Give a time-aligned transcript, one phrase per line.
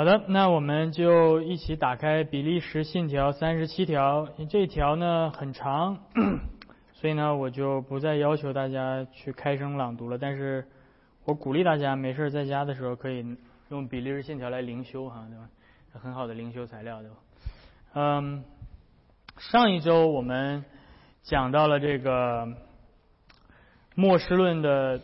[0.00, 4.26] 好的，那我们就一起打开比利时信条三十七条。
[4.48, 5.94] 这条呢很长，
[6.94, 10.16] 所以呢我就不再要求大家去开声朗读了。
[10.16, 10.66] 但是
[11.26, 13.36] 我鼓励大家没事在家的时候可以
[13.68, 15.50] 用比利时信条来灵修哈，对吧？
[16.02, 17.16] 很好的灵修材料，对吧？
[17.92, 18.42] 嗯，
[19.36, 20.64] 上一周我们
[21.20, 22.48] 讲到了这个
[23.94, 24.98] 末世论的。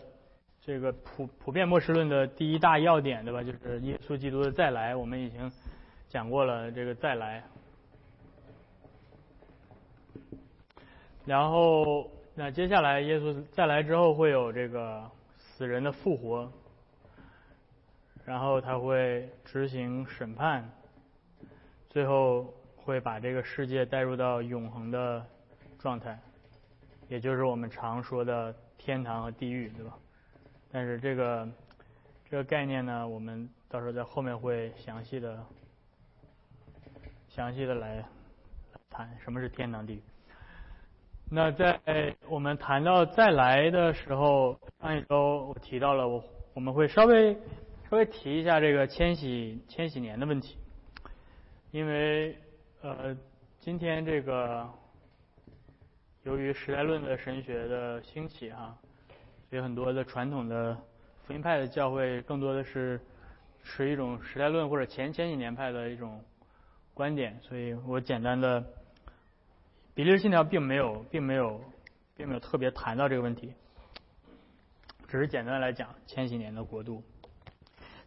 [0.67, 3.41] 这个普普遍末世论的第一大要点，对吧？
[3.41, 5.49] 就是耶稣基督的再来，我们已经
[6.09, 6.73] 讲过了。
[6.73, 7.45] 这个再来，
[11.25, 16.51] 然后那接下来耶稣再来之后会有这个死人的复活，
[18.25, 20.69] 然后他会执行审判，
[21.89, 25.25] 最后会把这个世界带入到永恒的
[25.79, 26.19] 状态，
[27.07, 29.97] 也就是我们常说的天堂和地狱，对吧？
[30.77, 31.49] 但是这个
[32.29, 35.43] 这个概念呢，我们到时候在后面会详细的
[37.29, 38.05] 详细的来
[38.91, 40.03] 谈什么是天堂地狱。
[41.31, 47.33] 那在我们谈到再来的时候，上一周我提到了我我们会稍微
[47.89, 50.59] 稍微提一下这个千禧千禧年的问题，
[51.71, 52.37] 因为
[52.83, 53.17] 呃
[53.61, 54.69] 今天这个
[56.25, 58.77] 由于时代论的神学的兴起哈。
[59.49, 60.77] 所以很多的传统的
[61.25, 63.01] 福音派的教会，更多的是
[63.63, 66.21] 持一种时代论或者前千禧年派的一种
[66.95, 67.39] 观点。
[67.43, 68.65] 所以我简单的
[69.95, 71.61] 比利时信条并没有，并没有，
[72.17, 73.53] 并没有特别谈到这个问题，
[75.09, 77.03] 只是简单来讲千禧年的国度，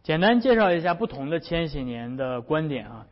[0.02, 3.06] 简单介绍一下不同的千禧年的观点啊。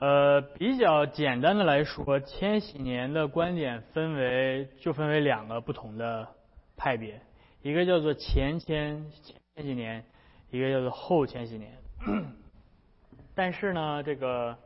[0.00, 6.28] 呃，比较简单的来说，千禧年的观点分为就分为两个不同的
[6.76, 7.20] 派别。
[7.62, 9.04] 一个叫做前千
[9.54, 10.04] 千禧年，
[10.50, 11.76] 一个叫做后千禧年。
[13.34, 14.56] 但是呢，这个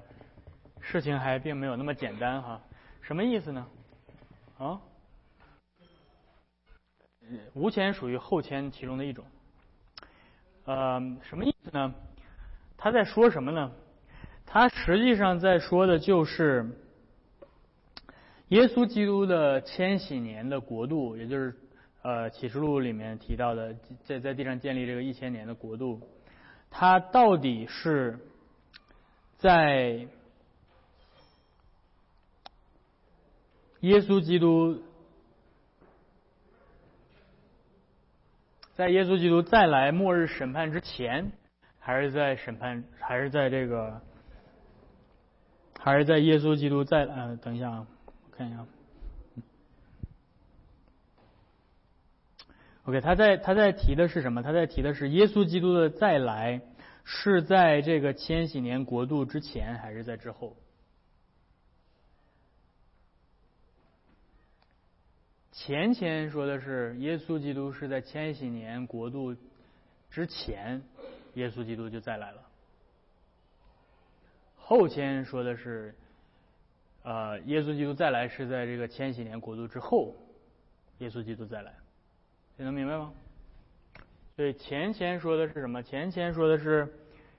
[0.80, 2.60] 事情还并没有那么简单哈。
[3.00, 3.66] 什么意思呢？
[4.58, 4.80] 啊？
[7.54, 9.24] 无钱属于后迁其中的一种。
[10.64, 11.94] 呃，什么意思呢？
[12.76, 13.72] 他在说什么呢？
[14.44, 16.70] 他实际上在说的就是
[18.48, 21.58] 耶稣基督的千禧年的国度，也就是。
[22.02, 26.00] 呃，启示录里面提到的，在在地上建立这个一千年的国度，
[26.68, 28.18] 它到底是
[29.38, 30.08] 在
[33.80, 34.82] 耶稣基督
[38.74, 41.30] 在耶稣基督再来末日审判之前，
[41.78, 44.00] 还是在审判，还是在这个，
[45.78, 48.66] 还是在耶稣基督再呃，等一下啊，我看一下。
[52.84, 54.42] OK，他在他在提的是什么？
[54.42, 56.60] 他在提的是耶稣基督的再来
[57.04, 60.56] 是在这个千禧年国度之前还是在之后？
[65.52, 69.36] 前前说的是耶稣基督是在千禧年国度
[70.10, 70.82] 之前，
[71.34, 72.42] 耶稣基督就再来了。
[74.56, 75.94] 后签说的是，
[77.04, 80.16] 呃，耶稣基督再来是在这个千禧年国度之后，
[80.98, 81.72] 耶稣基督再来。
[82.56, 83.12] 你能明白吗？
[84.36, 85.82] 所以前前说的是什么？
[85.82, 86.86] 前前说的是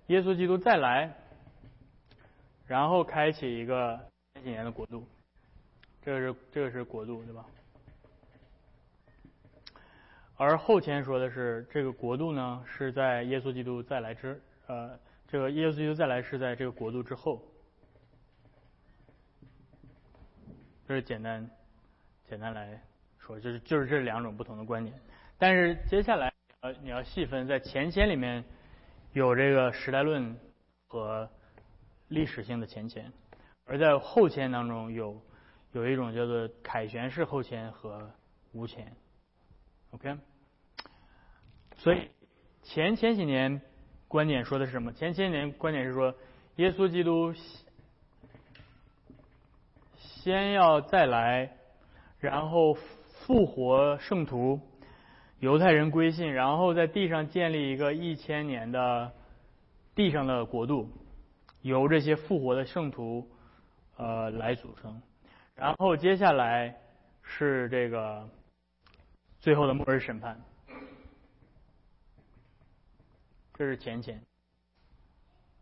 [0.07, 1.11] 耶稣基督再来，
[2.65, 3.99] 然后开启一个
[4.33, 5.07] 千禧年的国度，
[6.01, 7.45] 这个是这个是国度，对吧？
[10.35, 17.41] 而后前说的是这个国度呢，是在耶稣基督再来之呃，这个耶稣基督再来是在这个国度之后，
[20.87, 21.49] 这是简单
[22.25, 22.81] 简单来。
[23.25, 24.93] 说就是就是这两种不同的观点，
[25.37, 28.43] 但是接下来呃你要细分，在前签里面
[29.13, 30.37] 有这个时代论
[30.89, 31.29] 和
[32.09, 33.13] 历史性的前签，
[33.63, 35.21] 而在后签当中有
[35.71, 38.11] 有一种叫做凯旋式后签和
[38.51, 38.91] 无签
[39.91, 40.17] ，OK，
[41.77, 42.09] 所以
[42.61, 43.61] 前前几年
[44.09, 44.91] 观点说的是什么？
[44.91, 46.13] 前前几年观点是说
[46.57, 47.33] 耶稣基督
[49.95, 51.55] 先要再来，
[52.19, 52.75] 然后。
[53.25, 54.59] 复活圣徒，
[55.39, 59.13] 犹太人归信，然后在地上建立一个一千年的
[59.95, 60.89] 地上的国度，
[61.61, 63.25] 由这些复活的圣徒
[63.95, 65.01] 呃来组成。
[65.55, 66.75] 然后接下来
[67.21, 68.27] 是这个
[69.39, 70.37] 最后的末日审判，
[73.53, 74.21] 这是前前。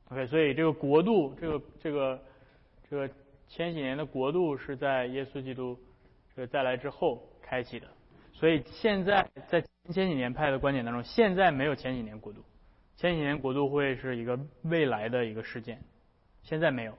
[0.09, 2.23] OK，所以这个国度，这个这个
[2.89, 3.07] 这个
[3.47, 5.77] 千禧年的国度是在耶稣基督
[6.35, 7.27] 这个再来之后。
[7.51, 7.87] 开启的，
[8.31, 12.41] 所以现在在前几年派的观点当中，现在没有前几年国度，
[12.95, 15.83] 千禧年国度会是一个未来的一个事件，
[16.43, 16.97] 现在没有，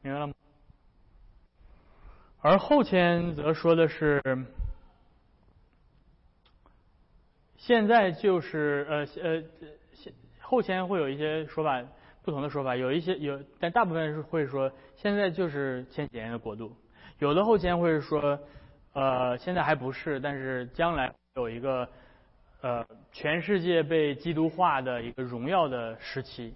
[0.00, 0.32] 明白了吗？
[2.40, 4.22] 而后千则说的是，
[7.58, 9.44] 现在就是呃呃，
[9.92, 11.84] 现后千会有一些说法，
[12.22, 16.74] 不同的说法，有一些有，但大部分是会说现在就是千禧年的国度，
[17.20, 18.38] 有的后千会说，
[18.94, 21.86] 呃，现在还不是，但是将来有一个
[22.62, 26.54] 呃全世界被基督化的一个荣耀的时期，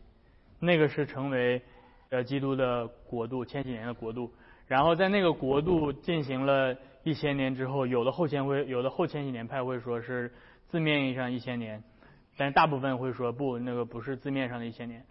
[0.58, 1.60] 那个是成为
[2.08, 4.32] 呃基督的国度，千禧年的国度。
[4.66, 10.32] 然后在那个国度进行了一千年之后，有的后千会，有的后千禧年派会说是
[10.68, 11.84] 字面意义上一千年，
[12.38, 15.04] 但大部分会说不，那个不是字面上的一千年。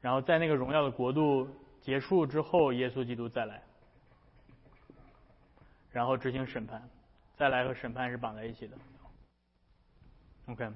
[0.00, 1.46] 然后在那个荣耀的国度
[1.82, 3.60] 结束之后，耶稣基督再来，
[5.94, 6.82] 然后执行审判，
[7.36, 8.76] 再来和审判是绑在一起的。
[10.48, 10.68] OK。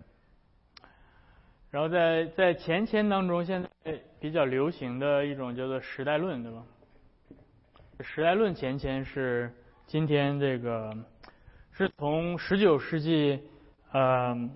[1.70, 6.64] 然后在在前前当中，现在比较流行的一种叫做时代论，对吧？
[8.00, 9.52] 时代论前前是
[9.88, 10.96] 今天这个
[11.72, 13.42] 是从十九世纪，
[13.90, 14.48] 呃，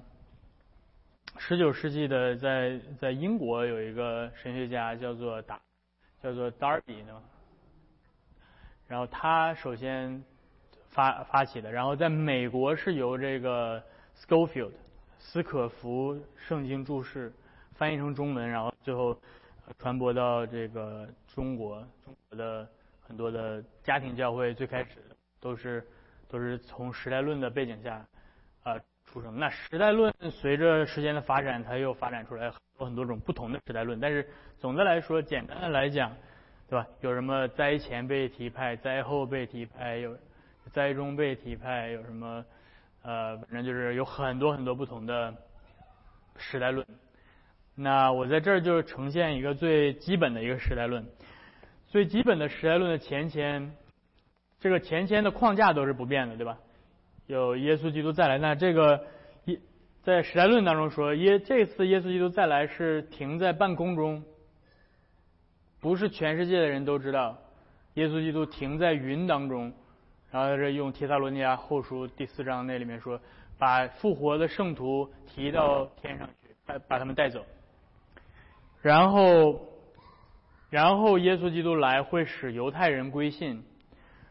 [1.39, 5.61] 十九世纪的在在英国有一个神学家叫做达
[6.23, 7.21] 叫做 Darby 呢，
[8.87, 10.23] 然后他首先
[10.93, 13.83] 发发起的，然后在美国是由这个
[14.17, 14.73] Schofield
[15.19, 17.33] 斯可福圣经注释
[17.75, 19.19] 翻译成中文，然后最后
[19.79, 22.69] 传播到这个中国中国的。
[23.05, 24.91] 很多的家庭教会最开始
[25.39, 25.87] 都是
[26.29, 28.03] 都是从时代论的背景下
[28.63, 29.39] 啊出生。
[29.39, 34.01] 那时代论随着时间的发展，它又发展出来很多很多种不同的时代论。
[34.01, 36.11] 但是总的来说，简单的来讲，
[36.71, 36.87] 对吧？
[37.03, 40.17] 有什么灾前被提派，灾后被提派，有
[40.71, 42.45] 灾中被体派，有什么
[43.03, 45.35] 呃，反正就是有很多很多不同的
[46.37, 46.87] 时代论。
[47.75, 51.05] 那我在这儿就呈现一个最基本的一个时代论。
[51.89, 53.75] 最基本的时代论的前前，
[54.61, 56.59] 这个前前的框架都是不变的，对吧？
[57.27, 59.07] 有耶稣基督再来，那这个
[59.45, 59.59] 耶
[60.03, 64.25] 在时代论当中说耶这次耶稣基督再来是停在半空中，
[65.81, 67.39] 不是全世界的人都知道
[67.95, 69.73] 耶稣基督停在云当中，
[70.33, 73.21] 然后这用提萨罗尼亚后书第四章那里面说，
[73.59, 77.45] 把复活的圣徒提到天上去，把把他们带走，
[78.81, 79.69] 然后。
[80.71, 83.63] 然后耶稣基督来会使犹太人归信，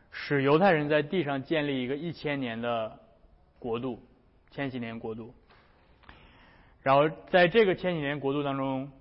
[0.10, 2.98] 使犹太人在地上建立一个一千年的
[3.60, 4.00] 国度，
[4.50, 5.36] 千禧年国度。
[6.82, 8.92] 然后在这个千禧年国度当中，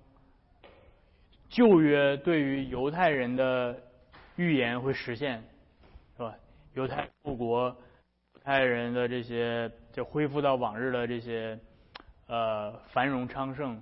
[1.49, 3.75] 旧约对于犹太人的
[4.35, 5.43] 预言会实现，
[6.73, 7.67] 犹太复国，
[8.33, 11.59] 犹太人的这些就恢复到往日的这些
[12.27, 13.81] 呃繁荣昌盛，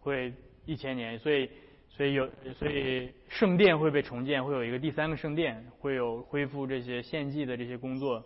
[0.00, 0.32] 会
[0.64, 1.50] 一千年，所以。
[1.88, 8.22] 所以有，所以圣殿会被重建，会有一个第三个圣殿，会有恢复这些献祭的这些工作。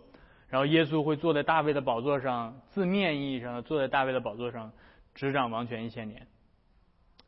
[0.49, 4.73] 然后耶稣会坐在大卫的宝座上，字面意义上的坐在大卫的宝座上，
[5.15, 6.27] 执掌王权一千年，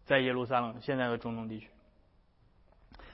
[0.04, 1.70] 在耶路撒冷现在的中东地区。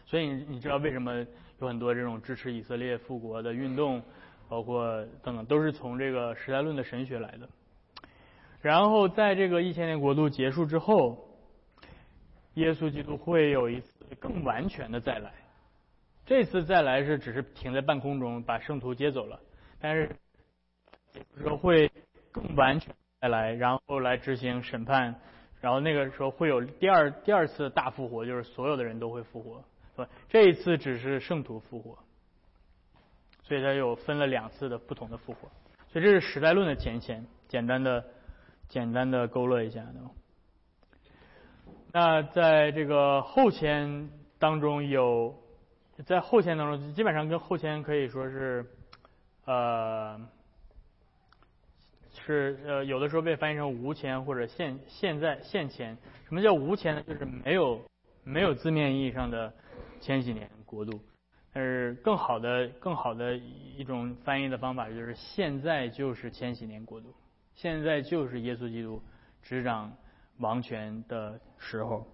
[0.07, 1.23] 所以你你知道为什么
[1.59, 4.01] 有很多这种支持以色列复国的运动，
[4.47, 7.49] 包括等等，都是从这个时代论的神学来的。
[8.61, 11.25] 然后在这个一千年国度结束之后。
[12.55, 15.31] 耶稣基督会有一次更完全的再来，
[16.25, 19.39] 这次再来是只是停在半空中把圣徒接走了，
[19.79, 20.09] 但是
[21.41, 21.89] 说会
[22.31, 25.15] 更完全再来，然后来执行审判，
[25.61, 29.63] 然后那个时候会有第二第二次大复活，就是所有的人都会复活，
[30.29, 31.97] 这一次只是圣徒复活，
[33.43, 35.49] 所以它有分了两次的不同的复活，
[35.87, 38.05] 所以这是时代论的前前简单的
[38.67, 39.85] 简单的勾勒一下，
[41.91, 45.35] 那在这个后签当中有，
[46.05, 48.63] 在后签当中基本上跟后签可以说是，
[49.45, 50.21] 呃，
[52.11, 55.97] 是呃有的时候被翻译成无签或者现现在现签。
[56.27, 57.01] 什么叫无签呢？
[57.07, 57.81] 就是没有
[58.23, 59.51] 没有字面意义上的
[59.99, 60.99] 千禧年国度，
[61.53, 67.13] 但是更好的更好的一种翻译的方法就是现在就是千禧年国度，
[67.55, 69.01] 现在就是耶稣基督
[69.41, 69.91] 执掌。
[70.41, 72.07] 王权的时候，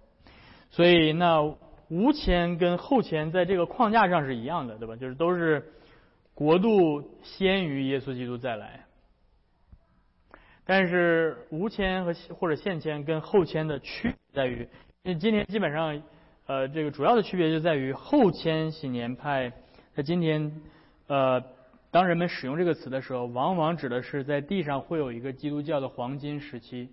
[0.68, 1.44] 所以那
[1.88, 4.96] 无签跟后签在这个框架上是一样的，对吧？
[4.96, 5.72] 就是都是
[6.34, 8.84] 国度先于耶稣基督再来。
[10.64, 14.68] 但是无签和或者现签跟后签的区别在于，
[15.04, 16.02] 因为今天基本上
[16.46, 19.52] 呃这个主要的区别就在于后千禧年派
[19.94, 20.60] 在今天
[21.06, 21.42] 呃
[21.90, 26.90] 当人们使用这个词的时候，往往指的是在地上会有一个基督教的黄金时期。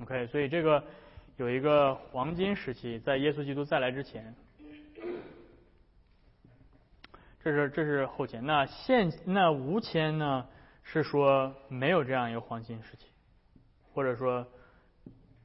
[0.00, 0.84] OK，所以这个
[1.36, 4.34] 有一个黄金时期，在耶稣基督再来之前，
[7.42, 8.44] 这是这是后前。
[8.44, 10.46] 那现那无签呢？
[10.86, 13.06] 是说没有这样一个黄金时期，
[13.94, 14.46] 或者说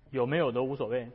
[0.09, 1.09] 有没有都无所谓。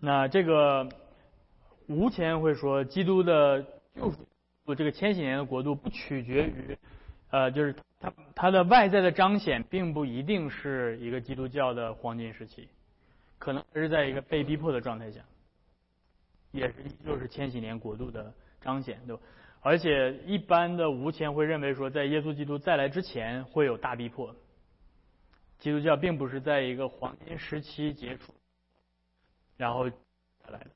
[0.00, 0.88] 那这个
[1.86, 3.62] 无前会说，基督的
[3.94, 6.76] 救赎，这个千禧年的国度不取决于。
[7.30, 12.68] 呃，就是它它的外在的彰显，并不一定是一个基督教的黄金时期，
[13.38, 15.20] 可能是在一个被逼迫的状态下，
[16.50, 16.74] 也是
[17.06, 19.22] 就是千禧年国度的彰显，对吧？
[19.60, 24.34] 而且一般的无前会认为说，在耶稣基督再来之前会有大逼迫，
[25.58, 28.34] 基督教并不是在一个黄金时期结束，
[29.60, 30.70] 然后来的。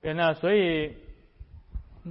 [0.00, 0.94] 对，那所以。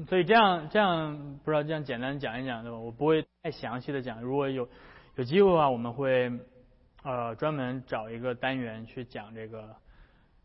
[0.07, 2.77] 所以这样这样不知道这样简单讲一讲对吧？
[2.77, 4.22] 我不会太详细的讲。
[4.22, 4.69] 如果有
[5.15, 6.31] 有机会的话，我们会
[7.03, 9.75] 呃专门找一个单元去讲这个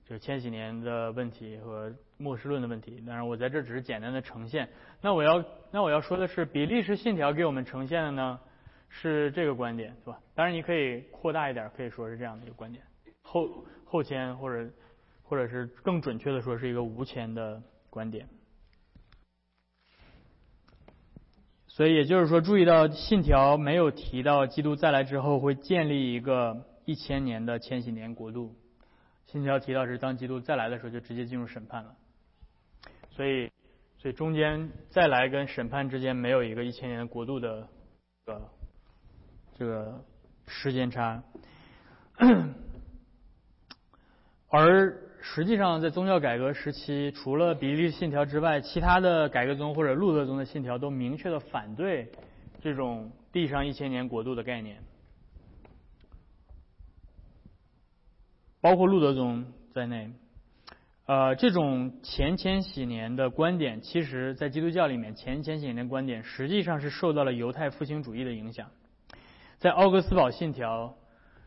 [0.07, 3.03] 就是千禧年的问题和末世论的问题。
[3.07, 4.67] 当然，我在这只是简单的呈现。
[5.03, 8.41] 那我要那我要说的是，比利时信条给我们呈现的呢
[8.89, 10.19] 是这个观点，是吧？
[10.35, 12.83] 当然你可以扩大一点，可以说是这样的一个观点：
[13.33, 14.71] 后后迁或者
[15.23, 18.29] 或者是更准确的说是一个无迁的观点。
[21.67, 28.55] 所以也就是说，注意到信条没有提到基督再来之后会建立一个一千年的千禧年国度。
[29.29, 31.97] 信条提到是当基督再来的时候就直接进入审判了。
[33.13, 33.51] 所以，
[33.97, 37.67] 所以中间再来跟审判之间没有一个一千年的国度的
[38.27, 38.51] 这个
[39.57, 40.05] 这个
[40.47, 41.23] 时间差。
[44.55, 52.13] 而实际上，在宗教改革时期，除了比利信条之外，其他的改革宗或者路德宗的信条都明确的反对
[52.61, 54.83] 这种地上一千年国度的概念，
[58.61, 60.13] 包括路德宗在内。
[61.07, 68.69] 呃，这种前千禧年的观点，其实在基督教里面，前千禧年的观点实际上是受到了犹太复兴主义的影响。
[69.57, 70.95] 在奥格斯堡信条，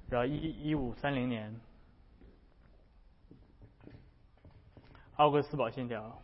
[0.09, 1.55] 然后一一五三零年。
[5.15, 6.21] 奥格斯堡信条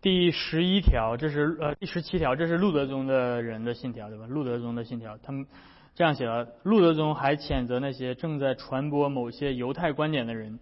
[0.00, 4.26] 第十一条，这是呃第十七条，这是路德宗的人的信条，对吧？
[4.26, 5.46] 路德宗的信条，他们
[5.94, 10.58] 这样写了：路德宗还谴责那些正在传播某些犹太观点的人，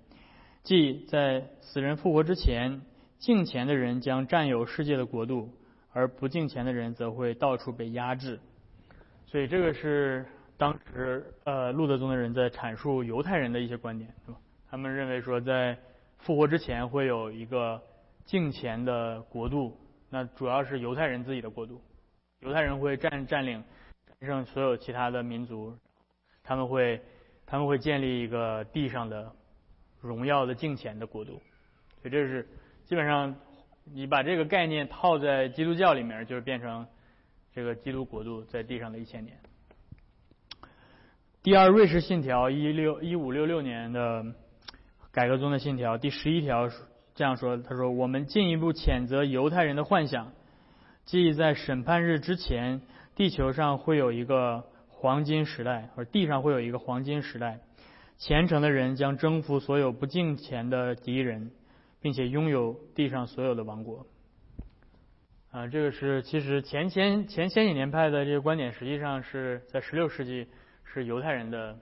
[0.62, 2.82] 即在死人复活之前，
[3.18, 5.50] 敬虔的人将占有世界的国度，
[5.92, 8.40] 而不敬虔的人则会到处被压制。
[9.32, 10.26] 所以这个是
[10.58, 14.36] 当时呃路德宗的人在阐述犹太人的一些观点，是吧？
[14.70, 15.74] 他们认为说在
[16.18, 17.80] 复活之前会有一个
[18.26, 19.74] 敬虔的国度，
[20.10, 21.80] 那主要是犹太人自己的国度，
[22.40, 23.64] 犹太人会占占领
[24.20, 25.74] 战胜所有其他的民族，
[26.44, 27.00] 他们会
[27.46, 29.32] 他们会建立一个地上的
[30.02, 31.40] 荣耀的敬虔的国度，
[32.02, 32.46] 所以这是
[32.84, 33.34] 基本上
[33.84, 36.86] 你把这个概念套在基督教里面，就是变成。
[37.54, 39.36] 这个基督国度在地上的一千年。
[41.42, 44.24] 第二瑞士信条一六一五六六年的
[45.10, 46.70] 改革宗的信条第十一条
[47.14, 50.32] 这样说：“他说，我们进一步谴责犹太人的幻想，
[51.04, 52.80] 即在审判日之前，
[53.16, 57.60] 地球上会有一个黄金时代，或地上会有一个黄金时代，
[58.16, 61.50] 虔诚的人将征服所有不敬虔的敌人，
[62.00, 64.06] 并且拥有地上所有的王国。”
[65.52, 70.48] 啊，这个是其实前前前千禧年派的这个观点，实际上是在十六世纪
[70.82, 71.78] 是犹太人的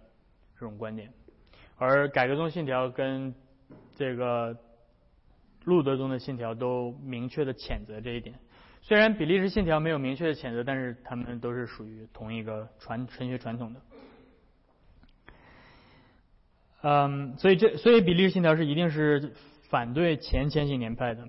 [0.54, 1.08] 这种观点，
[1.76, 3.32] 而改革宗信条跟
[3.96, 4.56] 这个
[5.64, 8.34] 路德宗的信条都明确的谴责这一点。
[8.82, 13.80] 虽然比利时信条没有明确的谴责，但是他们都是属于同一个传神学传统的。
[16.82, 19.32] 嗯，所以这所以比利时信条是一定是
[19.68, 21.28] 反对前千禧年派的。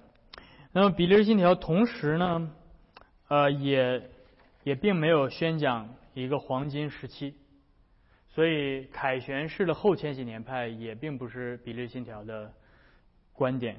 [0.73, 2.49] 那么比利时信条同时呢，
[3.27, 4.09] 呃，也
[4.63, 7.35] 也并没有宣讲一个黄金时期，
[8.29, 12.53] 所以凯旋式的后千禧年派也并不是比利时信条的
[13.33, 13.75] 观点，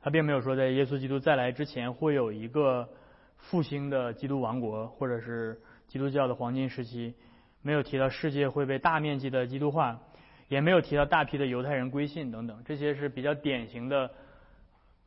[0.00, 2.88] 他并没有说在耶稣基督再来之前会有一个
[3.36, 7.14] 复兴的基督王国或者是基督教的黄金时期，
[7.60, 10.00] 没有提到世界会被大面积的基督化，
[10.48, 14.10] 也没有提到大批的犹太人归信等等，这些是比较典型的。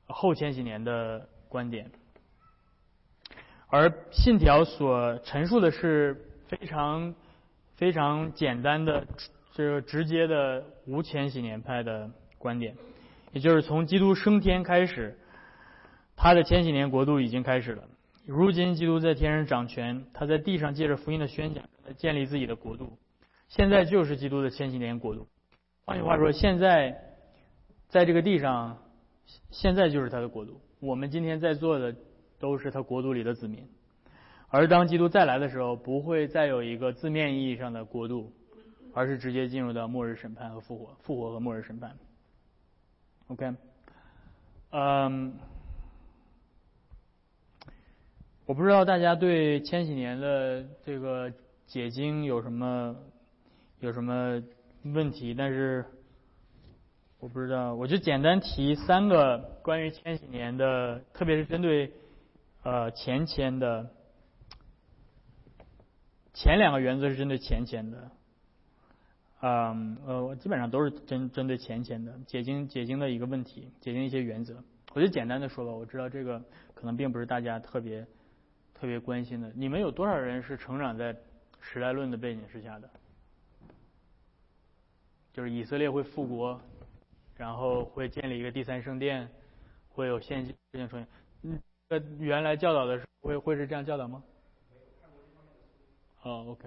[0.08, 1.92] 后千禧年的观点，
[3.68, 7.16] 而信条所陈述的是非常
[7.76, 9.08] 非常简单的
[9.54, 12.76] 这个直接的无千禧年派的观点，
[13.32, 15.18] 也就是从基督升天开始，
[16.16, 17.84] 他的千禧年国度已经开始了。
[18.26, 22.98] 如今基督在天上掌权，他在地上借着福音的宣讲来建立自己的国度，
[23.50, 25.28] 现在就是基督的千禧年国度。
[25.86, 27.00] 换句话说，现在
[27.88, 28.80] 在这个地上，
[29.52, 30.62] 现在就是他的国度。
[30.80, 31.96] 我们今天在座的
[32.40, 33.68] 都是他国度里的子民。
[34.50, 38.32] 而当基督再来的时候，不会再有一个字面意义上的国度，
[38.94, 41.98] 而是直接进入到末日审判和复活、复活和末日审判。
[43.28, 43.54] OK，
[44.70, 45.34] 嗯，
[48.46, 51.34] 我不知道大家对千禧年的这个
[51.66, 52.96] 解经有什么
[53.80, 54.42] 有什么
[54.84, 55.84] 问题，但是
[57.20, 61.92] 我不知道，我就简单提三个关于千禧年的，特别是针对
[62.64, 63.90] 呃前签的。
[66.34, 68.12] 前两个原则是针对前签的，
[69.42, 74.62] 嗯呃我，基本上都是针针对前签的解经解经的一个问题，解经一些原则，
[74.94, 75.72] 我就简单的说吧。
[75.72, 76.44] 我知道这个
[76.74, 78.06] 可能并不是大家特别
[78.74, 79.50] 特别关心的。
[79.56, 81.16] 你们有多少人是成长在
[81.62, 82.90] 时代论的背景之下的？
[85.32, 86.60] 就是以色列会复国，
[87.38, 89.30] 然后会建立一个第三圣殿，
[89.90, 91.08] 会有现金事情出现。
[91.44, 94.24] 嗯，呃，原来教导的时候会会是这样教导吗？
[96.24, 96.58] 哦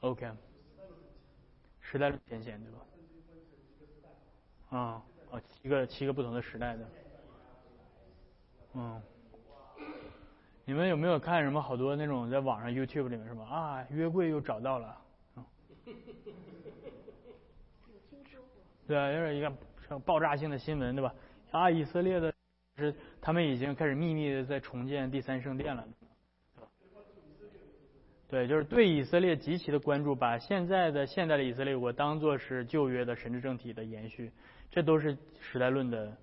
[0.00, 0.30] ，OK，OK，
[1.80, 2.78] 时代前线对吧？
[4.76, 6.90] 啊，哦，七个七个不同的时代的，
[8.74, 9.00] 嗯，
[10.66, 13.42] 你们有没有看什么好多那种在网上 YouTube 里面什么？
[13.44, 15.00] 啊，约柜又找到了，
[18.86, 19.50] 对啊，就是一个
[20.04, 21.14] 爆炸性的新闻对吧？
[21.50, 22.32] 啊，以色列的。
[22.78, 25.88] 是，他们已经开始秘密的在重建第三圣殿了。
[28.28, 34.30] 对，就是对以色列极其的关注，把现在的现代的以色列国当做是旧约的神治政体的延续，
[34.70, 36.14] 这都是时代论的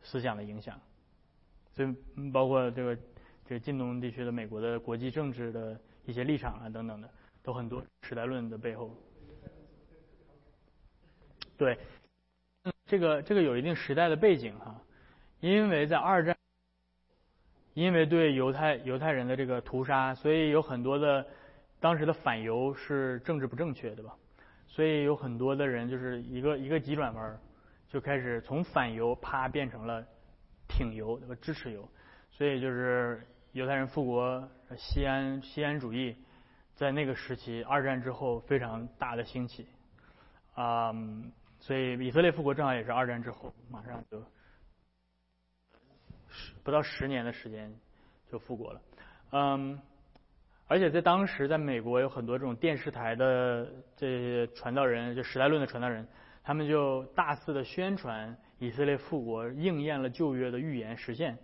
[0.00, 0.80] 思想的影响。
[1.72, 1.92] 所以，
[2.30, 2.96] 包括这个
[3.44, 7.10] 这个近东地区的美国的国际政治的一些立场啊等等的，
[7.42, 8.96] 都很多时代论的背后。
[11.56, 11.78] 对，
[12.86, 14.80] 这个这个有一定时代的背景哈。
[15.40, 16.36] 因为在二战，
[17.74, 21.26] 因为对犹太犹太人的这个屠杀，所以有很多的
[21.78, 24.14] 当时的反犹是政治不正确，对吧？
[24.66, 27.38] 所以有很多的人就是一个一个急转弯，
[27.88, 30.04] 就开始从反犹啪变成了
[30.68, 31.34] 挺犹，对吧？
[31.40, 31.88] 支持犹，
[32.30, 36.16] 所以就是犹太人复国、西安西安主义，
[36.74, 39.66] 在那个时期二战之后非常大的兴起，
[40.54, 40.92] 啊，
[41.66, 44.22] 所以以色列复国正好也是二战之后，马上就
[46.28, 46.54] 十。
[46.62, 47.74] 不到十年的时间
[48.30, 48.80] 就复国了，
[49.32, 49.76] 嗯，
[50.68, 56.06] 而且在当时，在美国有很多这种电视台的这些传道人，就时代论的传道人，
[56.44, 61.36] 他们就大肆的宣传以色列复国应验了旧约的预言实现，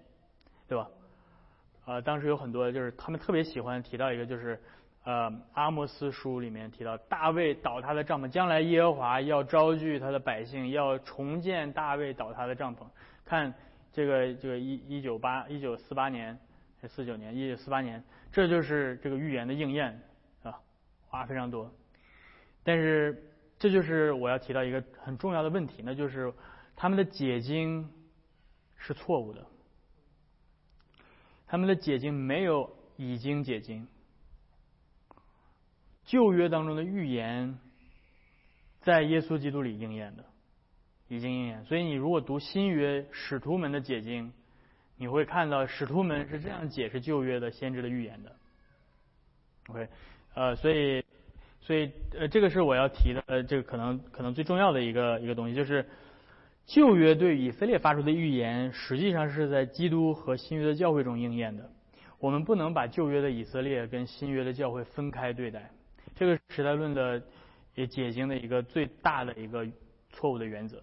[0.69, 0.89] 对吧？
[1.85, 4.63] 呃，当时有很多就是他们特别喜欢提到一个，就是
[5.05, 12.87] 呃阿摩斯书里面提到大卫倒塌的帐篷，将来耶和华要招聚他的百姓，要重建大卫倒塌的帐篷，
[13.25, 13.55] 看。
[13.95, 16.39] 这个这个一一九八一九四八年
[16.81, 20.01] 还四九年一九四八年，这就是这个预言的应验
[20.43, 20.59] 啊，
[21.09, 21.71] 话非常多。
[22.65, 23.23] 但是
[23.59, 26.33] 这就是我要提到一个很重要的问题，那就是
[26.75, 27.87] 他们的解经
[28.79, 29.47] 是错误的，
[31.47, 33.87] 他们的解经没有已经解经，
[36.13, 37.59] 旧约当中的预言
[38.83, 40.27] 在耶稣基督里应验的。
[41.09, 44.31] 已经应验，所以你如果读新约使徒们的解经，
[44.99, 48.37] 你会看到使徒们是这样解释旧约的先知的预言的。
[49.69, 49.89] OK，
[50.35, 51.03] 呃，所以，
[51.61, 55.87] 所以，呃，这个是我要提的，呃，这个可能可能最重要的一个一个东西，就是
[56.67, 61.71] 旧约对以色列发出的预言，实际上是在基督和新约的教会中应验的。
[62.21, 65.71] 我们不能把旧约的以色列跟新约的教会分开对待，
[66.15, 67.23] 这个时代论的
[67.75, 69.67] 也解经的一个最大的一个
[70.11, 70.83] 错误的原则。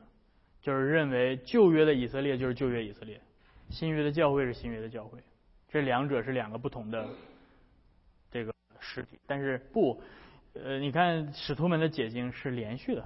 [0.62, 3.20] 就是认为旧约的以色列就是旧约以色列，
[3.70, 5.18] 新约的教会是新约的教会，
[5.70, 7.08] 这两者是两个不同的
[8.30, 9.18] 这个实体。
[9.26, 10.02] 但是不，
[10.54, 13.06] 呃，你看使徒们的解经是连续的，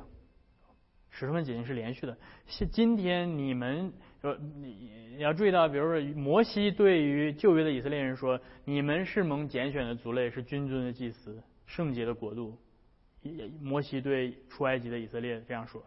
[1.11, 2.17] 使徒们解经是连续的。
[2.47, 11.39] 现今天你们呃，你要注意到，比如说摩西对于旧约的以色列人说：“你们是蒙拣选的族类，是君尊的祭司，
[11.75, 12.57] 圣洁的国度。”
[13.61, 15.81] 摩西对出埃及的以色列这样说。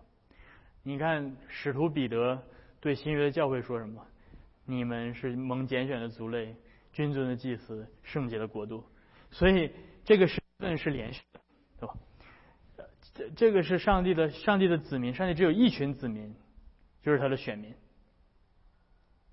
[0.83, 2.42] 你看，使徒彼得
[2.81, 4.03] 对新约的教会说什么？
[4.64, 6.57] 你们是蒙拣选的族类，
[6.92, 8.83] 君尊的祭司，圣洁的国度。
[9.31, 9.70] 所以，
[10.03, 11.40] 这个是论是连续的，
[11.79, 11.94] 对吧？
[13.12, 16.35] 这这个是上帝的上帝的子民，上帝只有一群子民，
[17.03, 17.75] 就是他的选民。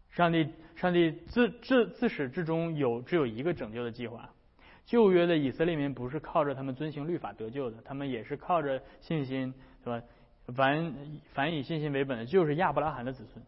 [0.09, 4.32] 上帝上帝自自自始至终有只有一个拯救的计划。
[4.85, 10.05] 旧约的以色列民不是靠着他们遵行律法得救的，他们也是靠着信心，对吧？
[10.53, 10.93] 凡
[11.33, 13.43] 凡以信心为本的，就是亚伯拉罕的子孙。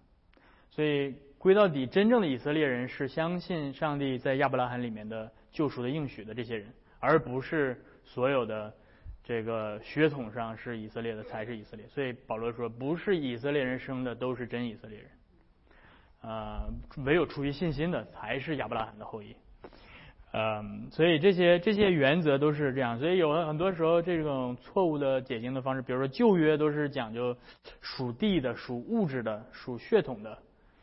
[0.69, 6.67] 所以归到底，真正的以色列人是相信上帝在亚伯拉罕里面的救赎的应许的这些人，
[6.99, 8.73] 而不是所有的
[9.23, 11.85] 这个血统上是以色列的才是以色列。
[11.89, 15.09] 所以保罗说，不是以色列人生的都是真以色列人，
[16.21, 16.69] 呃，
[17.03, 19.35] 唯有出于信心的才是亚伯拉罕的后裔。
[20.37, 27.37] 嗯，所以这些这些原则都是这样，所以有很多时候这种错误的解经的方式，比如说旧约都是讲究
[27.79, 30.37] 属地的、属物质的、属血统的，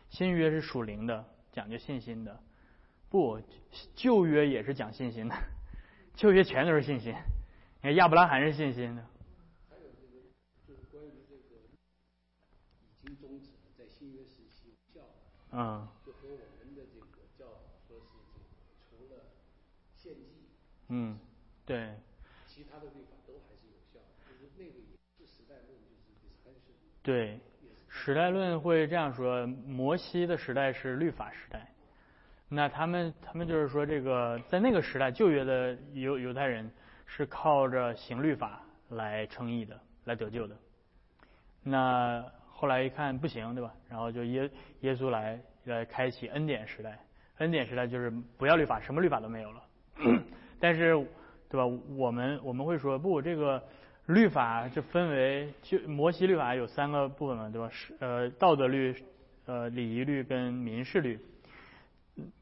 [0.08, 2.34] 新约是属灵的，讲究信心的。
[3.10, 3.38] 不，
[3.94, 5.34] 旧约也是讲信心的，
[6.14, 7.12] 旧约全都是信心。
[7.12, 9.02] 你看亚伯拉罕是信心的。
[9.68, 10.22] 还有这个
[10.66, 11.60] 就是关于这个
[13.02, 15.02] 已经终止在新约时期教
[15.50, 15.86] 嗯。
[20.94, 21.18] 嗯，
[21.64, 21.88] 对。
[22.46, 25.72] 其他的律法都还是有效的，就是那个也是时代论，
[26.44, 26.60] 就是
[27.02, 27.40] 对，
[27.88, 31.66] 时代论会这样说：摩西的时代是律法时代，
[32.46, 36.70] 那他们他们就是说，这个在那个时代，旧约的犹犹太人
[37.06, 40.54] 是靠着行律法来称义的，来得救的。
[41.62, 43.74] 那后来一看不行，对吧？
[43.88, 44.50] 然后就耶
[44.80, 47.02] 耶稣来来开启恩典时代，
[47.38, 49.64] 恩典时代就是不要律法，什么律法都没有了。
[50.62, 50.94] 但是，
[51.50, 51.66] 对吧？
[51.96, 53.60] 我们我们会说不，这个
[54.06, 57.68] 律法就分为就摩西律法有三个部分嘛，对吧？
[57.68, 58.94] 是呃道德律、
[59.46, 61.18] 呃礼仪律跟民事律。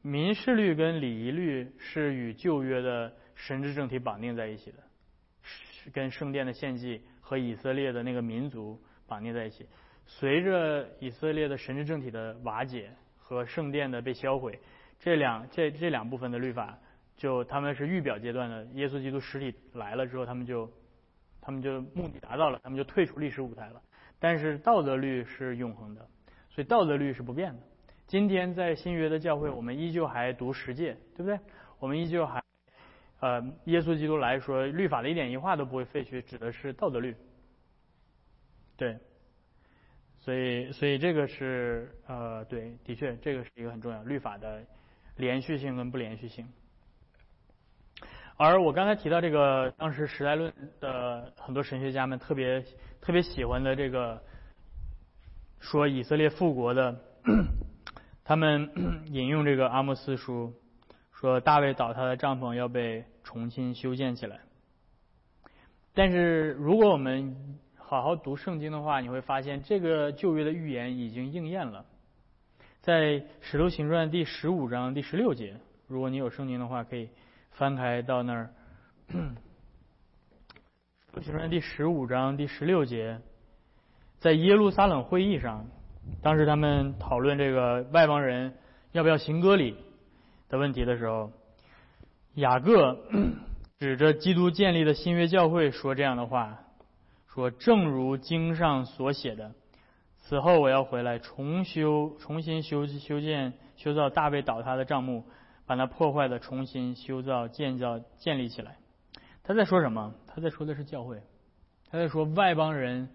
[0.03, 4.77] 民事律跟礼仪律是与旧约的神之政体绑定在一起的，
[5.41, 9.65] 是跟圣殿的献祭和以色列的那个民族绑定在一起。
[10.05, 14.59] 随着以色列的神之政体的瓦解和圣殿的被销毁，
[14.99, 16.77] 这两这这两部分的律法。
[17.21, 20.67] 就他们是预表阶段的，耶稣基督实体来了之后，他们就，
[21.39, 23.79] 他们就目的达到了，他们就退出历史舞台了。
[24.17, 26.01] 但是道德律是永恒的，
[26.49, 27.59] 所以道德律是不变的。
[28.07, 31.39] 今天在新约的教会，我们依旧还读十诫，对不对？
[31.77, 32.43] 我们依旧还，
[33.19, 37.15] 呃，耶稣基督来说，律法的一点一画都不会废去，指的是道德律。
[38.77, 38.97] 对，
[40.21, 44.63] 所以所以这个是呃，对，的确这个是一个很重要，律法的
[45.17, 46.51] 连续性跟不连续性。
[48.43, 52.65] 而我刚才提到这个，当时时代论的很多神学家们特别
[52.99, 54.19] 特别喜欢的这个
[55.59, 56.99] 说以色列复国的，
[58.23, 58.71] 他们
[59.13, 60.55] 引用这个阿莫斯书，
[61.13, 64.39] 说大卫倒塌的帐篷要被重新修建起来。
[65.93, 71.85] 但是如果我们好好读圣经的话，你会发现这个旧约的预言已经应验了，
[72.79, 77.07] 在使徒行传第十五章第十六节，如果你有圣经的话，可以。
[77.51, 78.49] 翻开到那儿，
[79.13, 83.19] 《使徒行传》第十五章第十六节，
[84.19, 85.67] 在耶路撒冷会议上，
[86.23, 88.55] 当时他们讨论这个外邦人
[88.93, 89.75] 要不要行割礼
[90.49, 91.31] 的问题的时候，
[92.35, 92.97] 雅各
[93.79, 96.57] 指着基督建立的新约教会说这样的话：
[97.27, 99.51] 说正如经上所写的，
[100.19, 105.25] 此后我要回来重修、重新修修建、修造大卫倒塌的帐幕。
[105.65, 108.77] 把它破坏的重新修造、建造、建立起来。
[109.43, 110.13] 他在说什么？
[110.27, 111.21] 他在说的是教会。
[111.89, 113.09] 他在说外邦人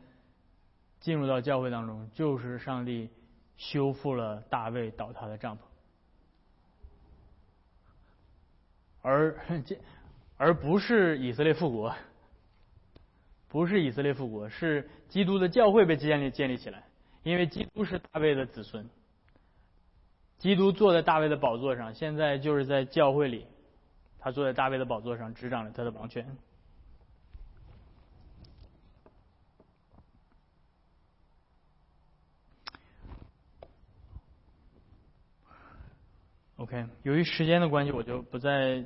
[1.01, 3.11] 进入到教会当中，就是上帝
[3.57, 5.61] 修复了大卫倒塌的帐篷，
[9.01, 9.79] 而这
[10.37, 11.95] 而不是以色列复国，
[13.49, 16.85] 不是以色列复国，是基督的教会被建立建立起来，
[17.23, 18.87] 因为基督是大卫的子孙。
[20.39, 23.47] 基督坐在大卫的宝座上，现在就是在教会里，
[24.19, 26.37] 他坐在大卫的宝座上，执掌着他的王权。
[36.57, 38.85] OK，由于时间的关系，我就不再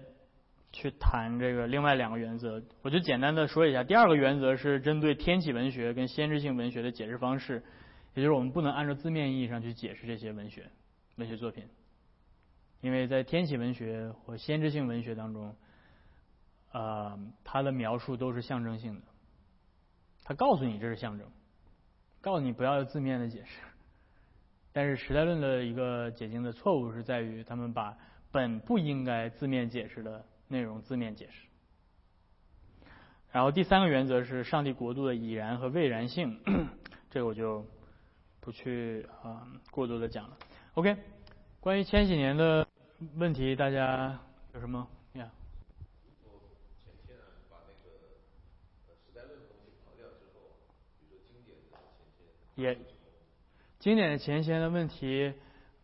[0.72, 3.84] 去谈这个另外两个原则，我就简单的说一下。
[3.84, 7.62] 第二个原则是针对天启文学跟先知性文学的解释方式，
[8.14, 10.68] 也就是我们不能按照字面意义上去解释这些文学。
[11.16, 11.68] 文学作品，
[12.80, 15.54] 因为在天启文学或先知性文学当中，
[16.72, 19.02] 呃，它的描述都是象征性的，
[20.24, 21.26] 他告诉你这是象征，
[22.20, 23.60] 告诉你不要字面的解释。
[24.72, 27.98] 但是时代论的一个解经的错误是在于，他们把
[28.30, 31.46] 本不应该字面解释的内容字面解释。
[33.32, 36.40] 然后第三个原则是上帝国度的已然和未然性，
[37.10, 37.66] 这个我就
[38.40, 40.36] 不去啊过多的讲了。
[40.80, 40.96] OK，
[41.60, 42.66] 关于千禧年的
[43.16, 44.18] 问题，大家
[44.54, 45.30] 有什么呀？
[52.54, 52.78] 也
[53.78, 55.34] 经典的前先的问题，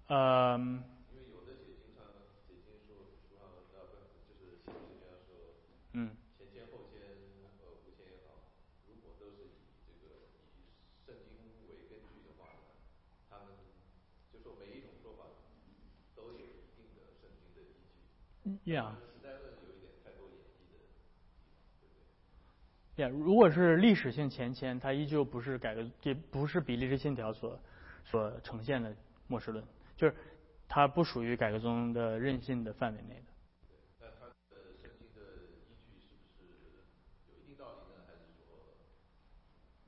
[0.07, 0.57] 呃。
[5.93, 6.17] 嗯。
[6.39, 7.05] 前签后签
[7.61, 8.33] 和无签也好，
[8.89, 10.25] 如果都是以这个
[10.57, 10.65] 以
[11.05, 11.37] 圣经
[11.69, 12.65] 为根据的话呢，
[13.31, 13.57] 他们
[14.31, 15.25] 就说每一种说法
[16.15, 17.97] 都有一定的圣经的依据。
[18.65, 18.93] Yeah。
[22.97, 27.59] ？Yeah，如果是历史性前迁，它依旧不是改革，也不是比利时信条所
[28.05, 28.95] 所呈现的
[29.27, 29.65] 末世论，
[29.97, 30.15] 就是
[30.69, 34.07] 它不属于改革宗的任性的范围内的。
[34.07, 34.27] 呃，它
[34.81, 35.21] 圣经的
[35.91, 36.79] 依据是不是
[37.29, 38.05] 有一定道理呢？
[38.07, 38.57] 还是说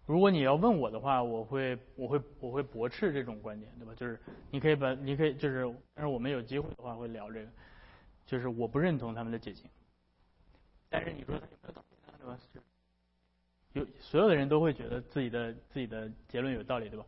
[0.04, 3.94] 如果你要问我的话，我会我会我会驳斥这种观点，对吧？
[3.94, 4.18] 就是
[4.50, 7.48] 你可以把你可以就是，但是我们有机会的话会聊这个，
[8.28, 9.64] 就是我不认同他们的解经，
[10.90, 12.38] 但是你说他有没有道理呢，对吧？
[13.72, 17.06] 有所有的人都会觉得自己的自己的结论有道理，对吧？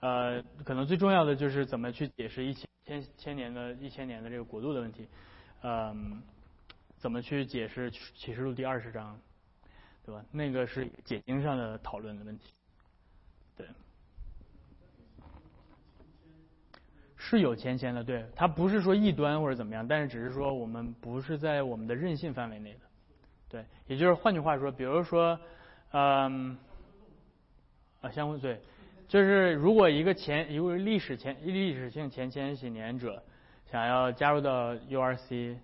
[0.00, 5.08] 呃，可能最重要的就是怎么去解释一千千千年的一千年的这个国度的问题，
[5.62, 6.22] 嗯，
[6.96, 9.20] 怎么去解释启示录第二十章？
[10.04, 10.24] 对吧？
[10.30, 12.52] 那个是解经上的讨论的问题，
[13.56, 13.68] 对，
[17.36, 22.80] 是有前签的，对，它不是说异端或者怎么样，但是只是说我们不是在我们的任性范围内的，
[23.48, 25.38] 对，也就是换句话说，比如说，
[25.92, 26.56] 嗯，
[28.00, 28.60] 啊，相互对，
[29.08, 33.22] 就是如果一个前一个历史前历史性前千禧年者
[33.70, 35.56] 想要加入到 URC，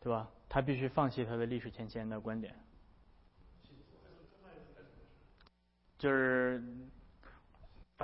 [0.00, 0.28] 对吧？
[0.48, 2.54] 他必须放弃他的历史前签的观点。
[5.98, 6.62] 就是，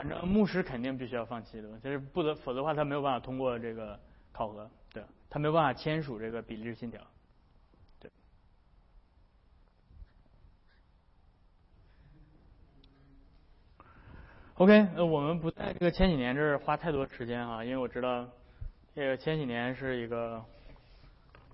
[0.00, 4.00] 反正牧师肯定必须要放弃的，就是不得，否则的话他没有办法通过这个
[4.32, 6.98] 考核，对，他没有办法签署这个比例信条，
[8.00, 8.10] 对。
[14.54, 18.26] OK，呃，我们不在这个千禧年这儿花太多时间啊，因为我知道
[18.94, 20.42] 这个千禧年是一个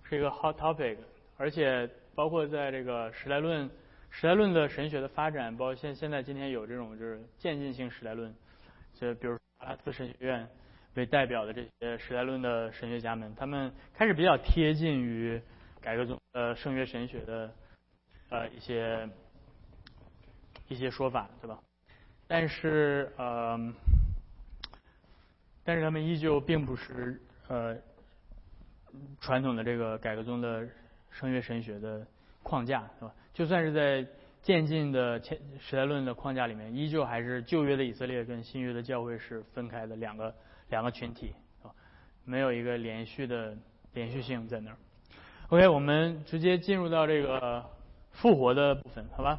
[0.05, 0.99] 是一个 hot topic，
[1.37, 3.69] 而且包括在这个时代论。
[4.11, 8.35] 时代论的神学的发展，包括现现在今天有这种就是渐进性时代论，
[8.95, 10.49] 就比如阿拉斯神学院
[10.95, 15.41] 为代表的这些时代论的神学家们，他们开始比较贴近于
[15.81, 17.53] 改革宗呃圣约神学的
[18.31, 19.09] 呃一些
[20.69, 21.59] 一些说法，对吧？
[22.27, 23.73] 但是呃，
[25.63, 27.77] 但是他们依旧并不是呃
[29.21, 30.67] 传统的这个改革宗的
[31.11, 32.05] 圣约神学的
[32.43, 33.15] 框架，是吧？
[33.37, 34.07] 就算是在
[34.41, 40.35] 渐进的前时代论的框架里面，依旧还是旧约的以色列跟新约的教会是分开的两个
[40.71, 41.69] 两个群体啊，
[42.25, 43.55] 没有一个连续的
[43.93, 44.77] 连续性在那儿。
[45.51, 47.63] OK，我们直接进入到这个
[48.11, 49.39] 复活的部分，好吧？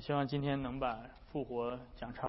[0.00, 0.98] 希望今天能把
[1.30, 2.28] 复活讲差。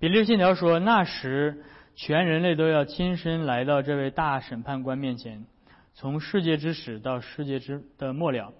[0.00, 1.62] 比利信条说，那时
[1.94, 5.46] 全人类都要亲身来到这位大审判官面前。
[5.98, 8.52] 从世界之始到世界之的末了，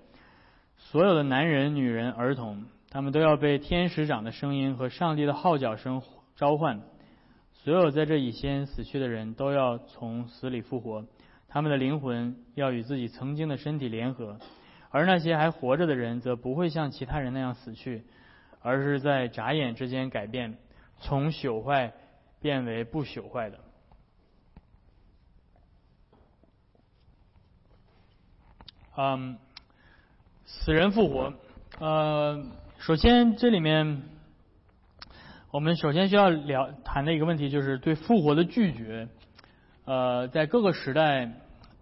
[0.78, 6.00] 所有的男人、女人、儿童，他们都要被天使长的声音和上帝的号角声
[6.34, 6.80] 召唤。
[7.52, 11.04] 所有在这以先死去的人都要从死里复活，
[11.46, 14.38] 他们的灵魂要与自己曾经的身体联合，
[14.88, 18.04] 而那些还活着的人则不会像其他人那样死去，
[18.62, 20.56] 而是在眨眼之间改变，
[21.00, 21.92] 从朽坏
[22.40, 23.58] 变为不朽坏的。
[28.98, 29.36] 嗯，
[30.46, 31.34] 死人复活。
[31.78, 32.42] 呃，
[32.78, 34.04] 首先这里面，
[35.50, 39.08] 我们首先需要聊谈的一个问题就是对复活的拒绝。
[39.84, 41.30] 呃，在各个时代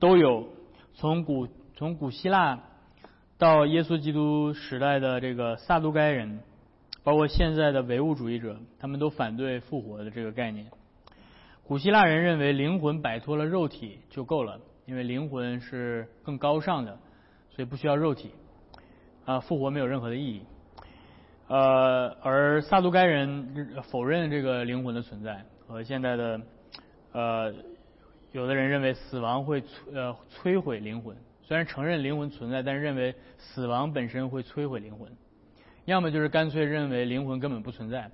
[0.00, 0.48] 都有，
[0.94, 1.46] 从古
[1.77, 2.59] 从古希腊
[3.38, 6.40] 到耶稣基督时代的这个撒都该人，
[7.05, 10.66] 包括现在的唯物主义者，他们都反对复活的这个概念。
[11.62, 14.59] 古希腊人认为灵魂摆脱了肉体就够了。
[14.87, 16.98] 因为灵魂是更高尚的，
[17.55, 18.33] 所以不需要肉体，
[19.25, 20.43] 啊，复活没有任何的意义。
[21.47, 26.40] 呃，而萨都该人否认这个灵魂的存在，和现在的
[27.12, 27.55] 呃，
[28.33, 29.62] 有的人认为死亡会
[29.93, 35.12] 呃摧毁灵魂，虽然承认灵魂存在，但是认为死亡本身会摧毁灵魂，
[35.85, 38.11] 要么就是干脆认为灵魂根本不存在。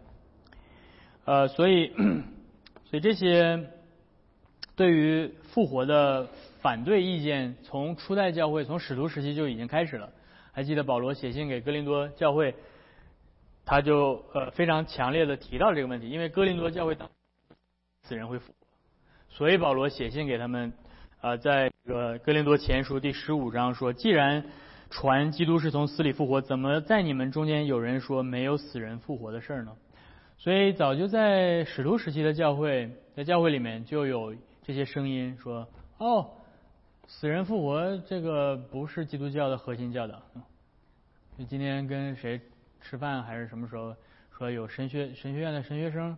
[1.25, 1.95] 呃，所以，
[2.91, 3.71] 所以这些
[4.77, 6.29] 对于复活的。
[6.61, 10.11] 反对意见从初代教会从使徒时期就已经开始了。
[10.53, 12.55] 还记得保罗写信给哥林多教会，
[13.65, 17.09] 他就呃非常强烈的提到这个问题，因为哥林多教会当
[18.03, 18.67] 死人会复活，
[19.29, 20.73] 所以保罗写信给他们，
[21.21, 24.45] 呃，在这个哥林多前书第十五章说，既然
[24.91, 29.73] 传基督是从死里复活，怎么在你们中间有人说没有死人复活的事儿呢？
[30.37, 35.69] 所以早就在使徒时期的教会，在教会里面就有这些声音说，
[35.99, 36.29] 哦。
[37.13, 40.23] 死人复活这个不是基督教的核心教导。
[41.37, 42.41] 就今天跟谁
[42.81, 43.95] 吃饭还是什么时候
[44.31, 46.17] 说有神学神学院的神学生，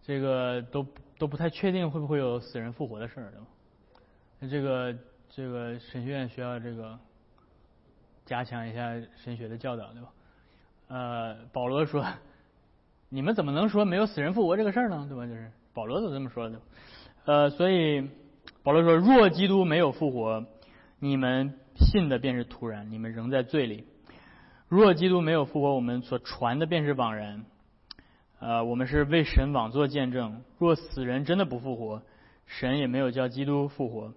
[0.00, 0.86] 这个都
[1.18, 3.46] 都不太确定会不会有死人复活的事儿，对吧？
[4.38, 4.96] 那这个
[5.28, 6.96] 这个神学院需要这个
[8.24, 10.08] 加强一下神学的教导，对吧？
[10.86, 12.06] 呃，保罗说，
[13.10, 15.04] 你们怎么能说没有死人复活这个事儿呢？
[15.08, 15.26] 对吧？
[15.26, 16.60] 就是保罗都这么说的。
[17.24, 18.08] 呃，所以。
[18.62, 20.44] 保罗说：“若基督没有复活，
[20.98, 23.84] 你们信的便是徒然，你们仍在罪里；
[24.68, 27.44] 若基督没有复活，我们所传的便是枉然。
[28.40, 30.42] 呃，我们是为神枉作见证。
[30.58, 32.02] 若死人真的不复活，
[32.46, 34.12] 神也没有叫基督复活，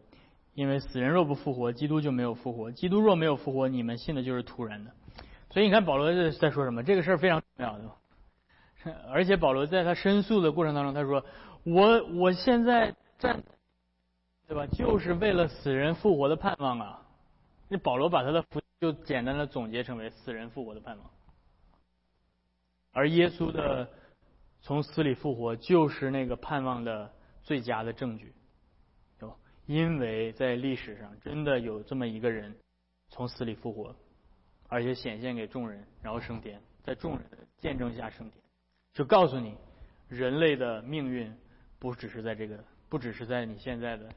[0.53, 2.71] 因为死人若不复活，基督就没有复活。
[2.71, 4.91] 基督若没有复活，你们信的就是徒然的。
[5.51, 6.83] 所以你看，保罗在在说什么？
[6.83, 7.83] 这个事儿非常重要，的。
[9.09, 11.23] 而且保罗在他申诉的过程当中，他说：
[11.63, 13.41] 我我现在站。”
[14.51, 14.67] 对吧？
[14.67, 17.01] 就是为了死人复活的盼望啊！
[17.69, 21.09] 那保罗把他的福就简单的总结成为死人复活的盼望，
[22.91, 23.89] 而耶稣的
[24.59, 28.33] 从死里复活就是那个盼望的最佳的证据，
[29.17, 29.33] 对吧？
[29.67, 32.53] 因为在历史上真的有这么一个人
[33.07, 33.95] 从死里复活，
[34.67, 38.43] 而且显现给众人，然后升天，在众人的见证下升天，
[38.93, 39.55] 就告诉你，
[40.09, 41.33] 人类的命运
[41.79, 44.09] 不只是在这个，不只是在你现在的。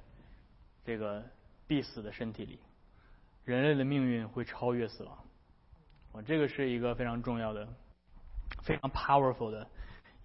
[0.87, 1.23] 这个
[1.67, 2.59] 必死的身体里，
[3.47, 5.17] 人类的命运会超越死亡。
[6.13, 7.67] 我这个是一个非常重要的、
[8.63, 9.67] 非常 powerful 的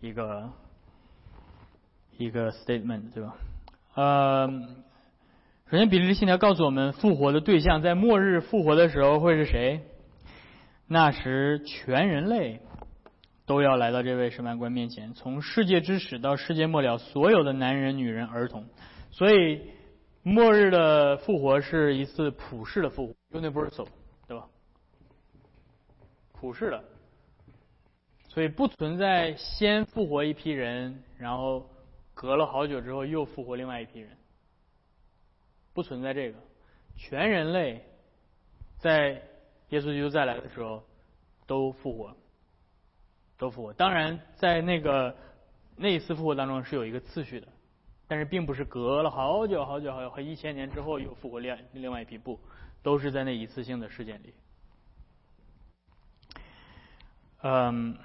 [0.02, 0.50] 一个
[2.18, 3.38] 一个 statement，对吧？
[3.96, 4.48] 呃，
[5.72, 9.82] 首先，比利信条告诉我们，复活的对象在末日复活的时候会是谁？
[10.88, 12.60] 那时，全人类
[13.46, 18.66] 都要来到这位审判官面前，从世界之始到世界末了，所有的男人、女人、儿童，
[19.12, 19.62] 所以。
[20.30, 23.88] 末日的复活是一次普世的复活，universal，
[24.28, 24.48] 对吧？
[26.34, 26.84] 普世的，
[28.28, 31.68] 所以不存在先复活一批人，然后
[32.14, 34.16] 隔了好久之后又复活另外一批人，
[35.74, 36.38] 不存在这个。
[36.96, 37.84] 全人类
[38.78, 39.22] 在
[39.70, 40.84] 耶稣基督再来的时候
[41.48, 42.16] 都复活，
[43.36, 43.74] 都复活。
[43.74, 45.16] 当然，在那个
[45.76, 47.48] 那一次复活当中是有一个次序的。
[48.10, 52.40] 但是并不是隔了好久好久好久和一千年之后又复活另另外一批不，
[52.82, 54.34] 都是在那一次性的事件里。
[57.44, 57.96] 嗯，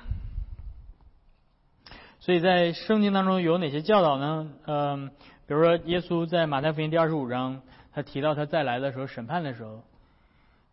[2.20, 4.52] 所以在圣经当中有哪些教导呢？
[4.66, 5.08] 嗯，
[5.46, 7.62] 比如说耶稣在马太福音第二十五章，
[7.94, 9.82] 他提到他再来的时候审判的时候，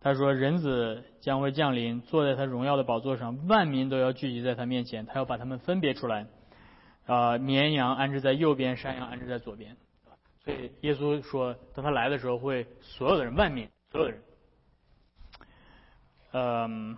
[0.01, 6.27] 他说人子将会降临，坐在他荣耀的宝座上，万民都要聚集在他面前，他要把他们分别出来。
[7.05, 9.75] 啊，绵羊安置在右边，山羊安置在左边。
[10.43, 14.21] 所以耶稣说，等他来的时候，会所有的人，万民，所有的人。
[16.33, 16.97] 嗯，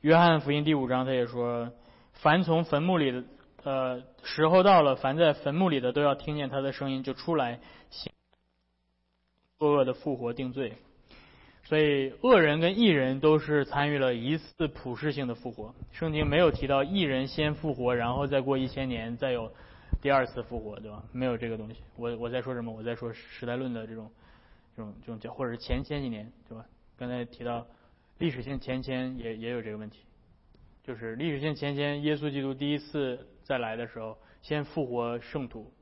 [0.00, 1.72] 约翰福音第五章他也说，
[2.12, 3.24] 凡从坟墓里的，
[3.62, 7.60] 呃，时候到了，凡在坟墓里的都要听见他的声音，就出来
[7.90, 8.12] 行，
[9.58, 10.76] 作恶的复活定罪。
[11.64, 15.74] 所以，恶人跟异人都是参与了一次普世性的复活。
[15.92, 19.50] 圣经没有提到异人先复活，然后再过一千年再有
[20.02, 21.02] 第二次复活，对吧？
[21.10, 21.80] 没有这个东西。
[21.96, 22.70] 我我在说什么？
[22.70, 24.10] 我在说时代论的这种
[24.76, 26.66] 这种这种叫，或者是前千几年，对吧？
[26.98, 27.66] 刚才提到
[28.18, 30.00] 历史性前千也也有这个问题，
[30.82, 35.72] 就是历史性前千，耶稣基督第一次再来的时候，先复活圣徒，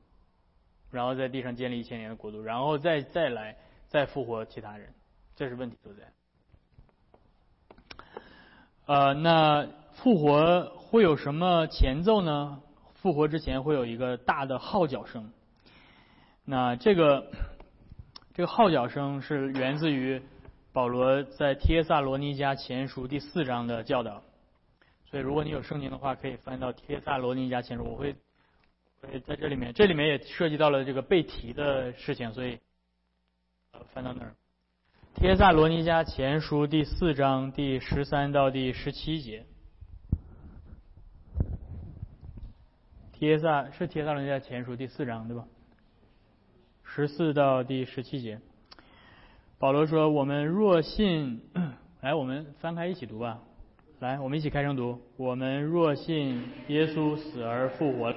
[0.91, 3.57] 然后在地上建立一千年的国度，然后再再来
[3.89, 4.87] 再复活其他人。
[5.35, 6.13] 这是问题所在。
[8.85, 12.61] 呃，那复活会有什么前奏呢？
[12.95, 15.31] 复活之前会有一个大的号角声。
[16.45, 17.31] 那这个
[18.33, 20.21] 这个号角声是源自于
[20.71, 24.21] 保罗在帖萨罗尼迦前书第四章的教导。
[25.05, 27.83] 所以，如果你有圣经的话，可以翻到帖萨罗尼迦前书。
[27.83, 28.15] 我会
[29.01, 32.59] 会在这里面，这里面也涉及到了这个被提的事情，所以
[33.93, 34.35] 翻到那儿。
[35.15, 39.45] 帖萨罗尼迦前书第四章第十三到第十七节。
[43.13, 45.45] 帖萨是帖萨罗尼迦前书第四章对吧？
[46.83, 48.39] 十四到第十七节。
[49.59, 51.41] 保罗说：“我们若信，
[52.01, 53.39] 来，我们翻开一起读吧。
[53.99, 54.99] 来，我们一起开声读。
[55.15, 58.13] 我们若信耶稣死而复活。”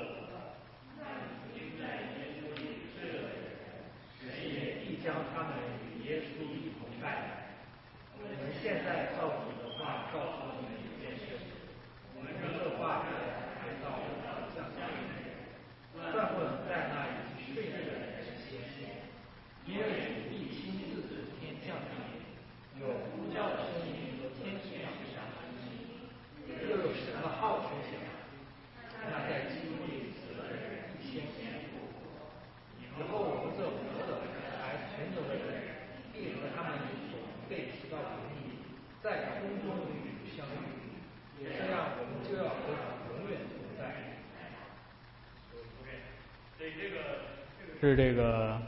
[47.87, 48.59] 是这个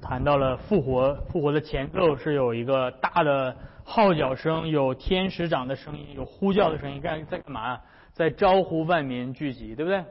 [0.00, 7.80] 谈到了复活，复活的前奏是有一个大的号角声，有天使长的声音，有呼叫的声音，干在干嘛？
[8.12, 10.04] 在招呼万民聚集，对不对？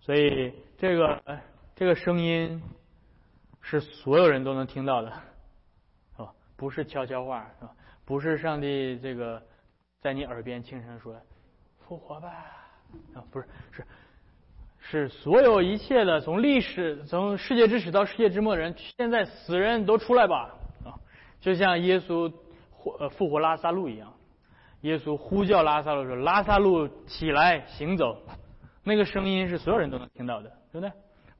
[0.00, 1.22] 所以这个
[1.74, 2.62] 这个声音
[3.62, 5.10] 是所有人都能听到的，
[6.14, 6.30] 是吧？
[6.58, 7.72] 不是悄悄话，是吧？
[8.04, 9.42] 不是上帝这个
[10.02, 11.16] 在你耳边轻声说
[11.78, 12.28] 复活吧，
[13.14, 13.82] 啊，不是是。
[14.90, 20.50] 是所有一切的，从历史从世界之始到世界之末的人，现在死人都出来吧
[20.84, 20.98] 啊！
[21.40, 22.28] 就像耶稣
[22.82, 24.12] 复复活拉萨路一样，
[24.80, 28.20] 耶稣呼叫拉萨路说：“拉萨路起来行走。”
[28.82, 30.90] 那个声音是所有人都能听到的，对不对？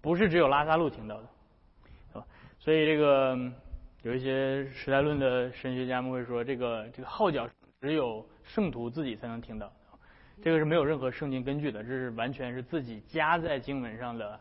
[0.01, 2.24] 不是只有拉萨路听到的，啊！
[2.61, 3.36] 所以这个
[4.03, 7.48] 有一些时代论的神学家们会说，这个这个号角
[7.80, 9.72] 只有圣徒自己才能听到。
[10.43, 14.41] 这个是没有任何圣经根据的，这是完全是自己加在经文上的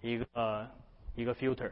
[0.00, 0.68] 一个呃
[1.14, 1.70] 一个 filter，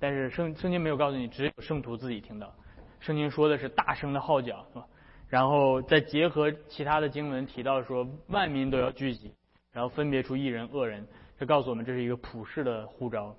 [0.00, 2.52] 但是圣圣经没有告诉你，只有圣徒自己听到。
[3.00, 4.86] 圣经说的是大声的号角，是吧？
[5.28, 9.32] 然后再结合其他的经文提到说万民都要聚集，
[9.72, 11.06] 然后分别出一人恶人，
[11.38, 13.36] 这告诉我们这是一个普世的呼召。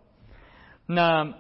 [0.86, 1.32] 那。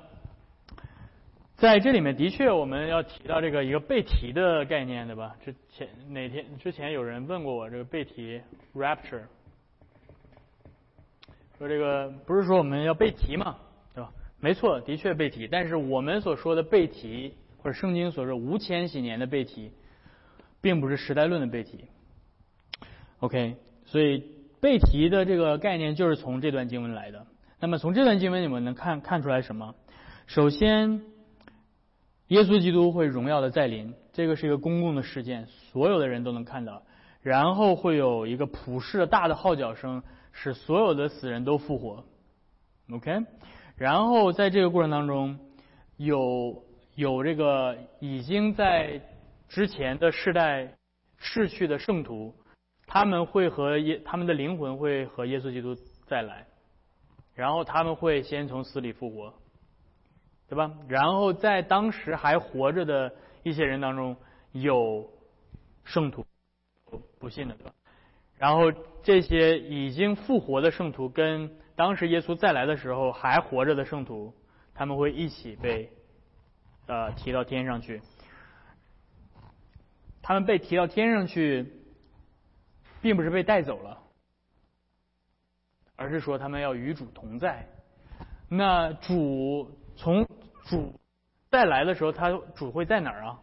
[1.58, 5.38] 在这里面的确，我们要提到这个一个背题的概念，对吧？
[5.44, 8.42] 之前哪天之前有人问过我这个背题
[8.76, 9.24] rapture，
[11.58, 13.56] 说这个不是说我们要背题嘛，
[13.94, 14.12] 对吧？
[14.42, 19.72] 没错，的确背题，但是我们所说的背题，或者圣经所说无千禧年的背题，
[20.60, 21.86] 并不是时代论的背题。
[23.20, 24.26] OK，所以
[24.60, 27.26] 背题的这个概念就是从这段经文来的。
[27.62, 29.74] 那么从这段经文你们能看看出来什么？
[30.28, 31.15] 首先。
[32.28, 36.82] 耶稣基督会荣耀的再临，这个是一个公共的事件，所有的人都能看到。
[37.22, 42.04] 然后会有一个普世的大的号角声，使所有的死人都复活。
[42.92, 43.26] OK，
[43.76, 45.40] 然后在这个过程当中，
[45.98, 46.64] 有
[46.96, 49.02] 有这个已经在
[49.50, 50.76] 之前的世代
[51.18, 52.34] 逝去的圣徒，
[52.86, 56.46] 他们会和耶他们的灵魂会和耶稣基督再来，
[57.34, 59.34] 然后他们会先从死里复活。
[60.48, 60.72] 对吧？
[60.88, 64.16] 然后在当时还活着的一些人当中，
[64.52, 65.10] 有
[65.84, 66.24] 圣徒，
[67.18, 67.74] 不信的，对吧？
[68.38, 68.72] 然后
[69.02, 74.36] 这些已经复活的圣徒跟当时耶稣再来的时候还活着的圣徒，
[74.76, 75.90] 他们会一起被
[76.86, 78.04] 呃提到天上去。
[80.22, 81.74] 他们被提到天上去，
[83.02, 84.00] 并不是被带走了，
[85.96, 87.68] 而是说他们要与主同在。
[88.48, 89.72] 那主。
[89.98, 90.28] 从
[90.66, 91.00] 主
[91.50, 93.40] 再来的时候，他主会在哪儿啊？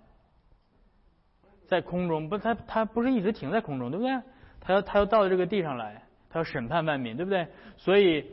[1.67, 4.21] 在空中，不，他他不是一直停在空中，对不对？
[4.61, 7.47] 他要他要到这个地上来，他要审判万民，对不对？
[7.77, 8.27] 所以，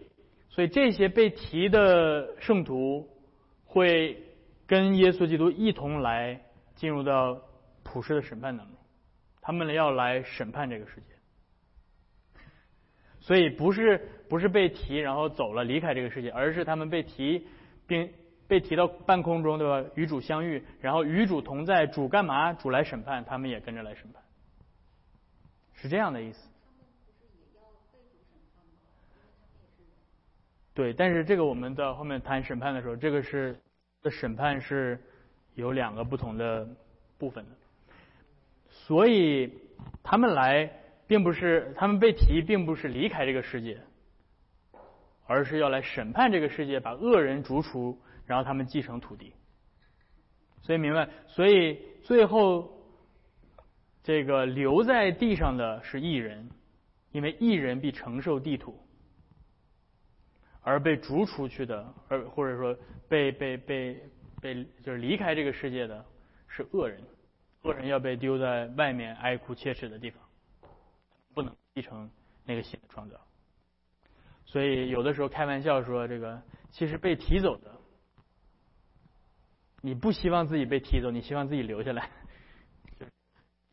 [0.49, 3.07] 所以这些被提的圣徒
[3.63, 4.21] 会
[4.67, 6.41] 跟耶稣基督一同来
[6.75, 7.39] 进入到
[7.83, 8.75] 普世的审判当中，
[9.39, 11.07] 他们要来审判这个世界。
[13.21, 17.47] 所以不是不是被提然后走了离开这个世界，而是他们被提。
[17.87, 18.07] 并
[18.49, 19.89] 被提到半空中，对吧？
[19.93, 22.51] 与主相遇，然后与主同在，主干嘛？
[22.51, 24.21] 主来审判，他们也跟着来审判，
[25.75, 26.49] 是这样的意思。
[30.73, 33.55] 对，但是这个我们在后面谈审判的时候，这个是
[34.01, 34.99] 的审判是
[35.53, 36.67] 有两个不同的
[37.17, 37.51] 部分的，
[38.67, 39.53] 所以
[40.01, 40.69] 他们来
[41.05, 43.79] 并不是他们被提，并不是离开这个世界。
[45.31, 47.95] 而是要来审判这个世界，把恶人逐出，
[48.29, 49.33] 然后他们继承土地。
[50.61, 52.71] 所以明白，所以最后
[54.03, 56.47] 这个留在地上的是异人，
[57.11, 58.79] 因为异人必承受地土，
[60.61, 62.77] 而被逐出去的，而或者说
[63.07, 63.99] 被被被
[64.39, 66.05] 被就是离开这个世界的
[66.47, 67.01] 是恶人，
[67.63, 70.21] 恶人要被丢在外面哀哭切齿的地方，
[71.33, 72.07] 不能继承
[72.45, 73.19] 那个新的创造。
[74.45, 77.71] 所以有的时候开玩笑说，这个其实被提走的，
[79.81, 82.09] 你不希望自己被踢走，你希望自己留下来。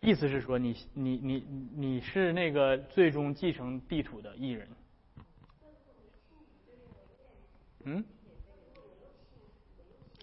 [0.00, 4.68] 意思是说，你你你你是那个最终继承地土的艺人。
[7.84, 8.04] 嗯？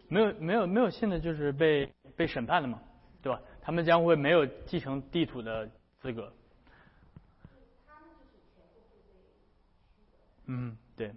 [0.07, 2.79] 没有没有没有信的，就是被被审判的嘛，
[3.21, 3.41] 对吧？
[3.61, 5.67] 他们将会没有继承地土的
[5.99, 6.31] 资格。
[10.45, 11.11] 嗯，对。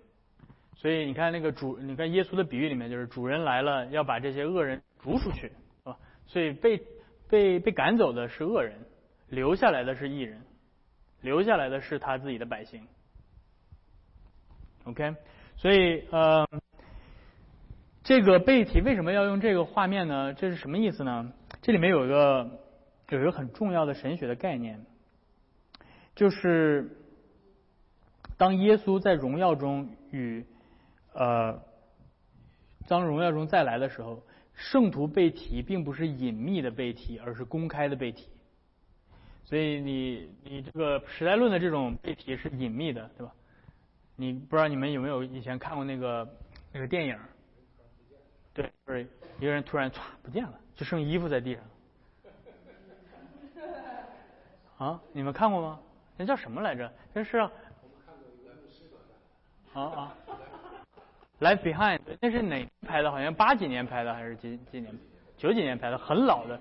[0.77, 5.99] 所以你看那个主，你看耶稣的比喻里面，就是主人来了，要把这些恶人逐出去，是吧？
[6.27, 6.83] 所以被
[7.29, 8.75] 被被赶走的是恶人，
[9.29, 10.43] 留下来的是义人，
[11.23, 12.87] 留下来的是他自己的百姓。
[14.85, 15.17] OK，
[15.57, 16.47] 所以呃，
[18.05, 20.35] 这个背题为什么要用这个画面呢？
[20.35, 21.33] 这是什么意思呢？
[21.63, 22.61] 这里面有一个
[23.09, 24.85] 有一个很重要的神学的概念，
[26.15, 26.99] 就是
[28.37, 30.45] 当耶稣在荣耀中与
[31.17, 31.61] 呃
[32.87, 34.23] 当荣耀中再来的时候。
[34.59, 38.27] 圣徒被提，并不是隐秘的被提，而是公开的被提。
[39.45, 43.35] 所以你你这个时代论的这种被提是隐秘的，对吧？
[44.17, 46.27] 你不知道你们有没有以前看过那个
[46.73, 47.19] 那个电影？
[48.55, 49.07] 对，就是
[49.39, 51.63] 一个人突然歘不见了，就剩衣服在地上。
[54.79, 55.79] 啊，你们看过吗？
[56.17, 56.91] 那叫什么来着？
[57.13, 57.53] 那是啊
[59.75, 60.17] 啊。
[61.41, 63.11] Life Behind，那是哪拍的？
[63.11, 64.93] 好像八几年拍的还是几几年？
[65.37, 66.59] 九几年拍的，很老的。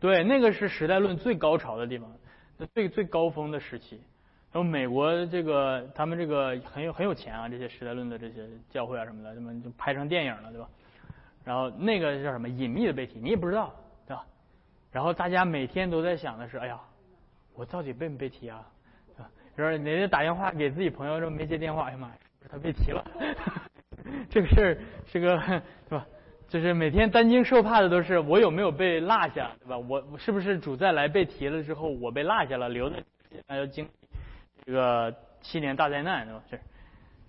[0.00, 2.10] 对，那个是时代论最高潮的地方，
[2.74, 4.02] 最最高峰的时期。
[4.52, 10.68] 然后美国这个他们这个很有很有钱啊，这些时代论的这些教会啊什么的，他们就拍成电影了，对吧？
[11.44, 13.72] 然后那个叫什么隐秘的被提，你也不知道，
[14.06, 14.26] 对吧？
[14.90, 16.80] 然后大家每天都在想的是，哎呀，
[17.54, 18.66] 我到底被没被提啊？
[19.54, 22.14] 然后人家打电话给自己朋友，说没接电话，哎呀妈呀，
[22.50, 23.04] 他被提了。
[24.30, 24.78] 这个事儿，
[25.10, 26.06] 这个是吧？
[26.48, 29.76] 就是每天担惊受怕的都是我有没有被落下，对吧？
[29.76, 33.02] 我是不是主再来被提了之后我被落下了，留在
[33.48, 33.88] 那要经
[34.64, 36.42] 这个七年大灾难，对吧？
[36.48, 36.60] 是，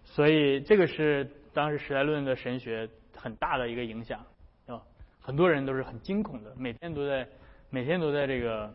[0.04, 4.24] 所以这个是当时时代论的神学很大的一个影响，
[4.68, 4.84] 对吧？
[5.20, 7.28] 很多人都是很惊恐的，每天都在
[7.72, 8.72] 每天都在这个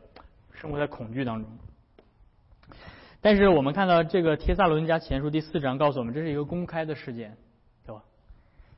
[0.53, 1.49] 生活在恐惧当中。
[3.21, 7.37] 但是我们看到这个《帖萨罗尼迦前书》第四章告诉我们，这是一个公开的事件。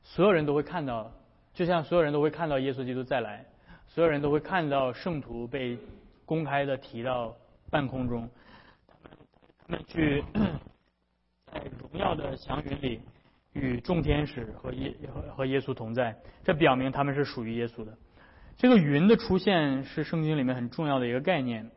[0.05, 1.11] 所有人都会看到，
[1.53, 3.45] 就像所有人都会看到耶稣基督再来，
[3.89, 5.77] 所有人都会看到圣徒被
[6.25, 7.35] 公开的提到
[7.71, 8.29] 半空中，
[9.67, 10.23] 他们他们去
[11.51, 13.01] 在荣耀的祥云里
[13.55, 17.97] 与众天使和耶和和耶稣同在，这表明他们是属于耶稣的。
[18.57, 21.71] 这个云的出现是圣经里面很重要的一个概念，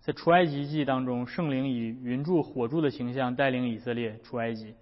[0.00, 4.74] 在出埃及记当中，圣灵以云柱火柱的形象带领以色列出埃及，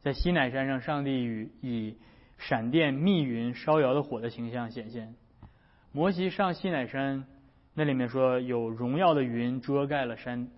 [0.00, 1.96] 在西乃山上，上帝与以
[2.40, 5.14] 闪电、密云、烧窑的火的形象显现。
[5.92, 7.26] 摩西上西乃山，
[7.74, 10.48] 那里面说有荣耀的云遮盖了山，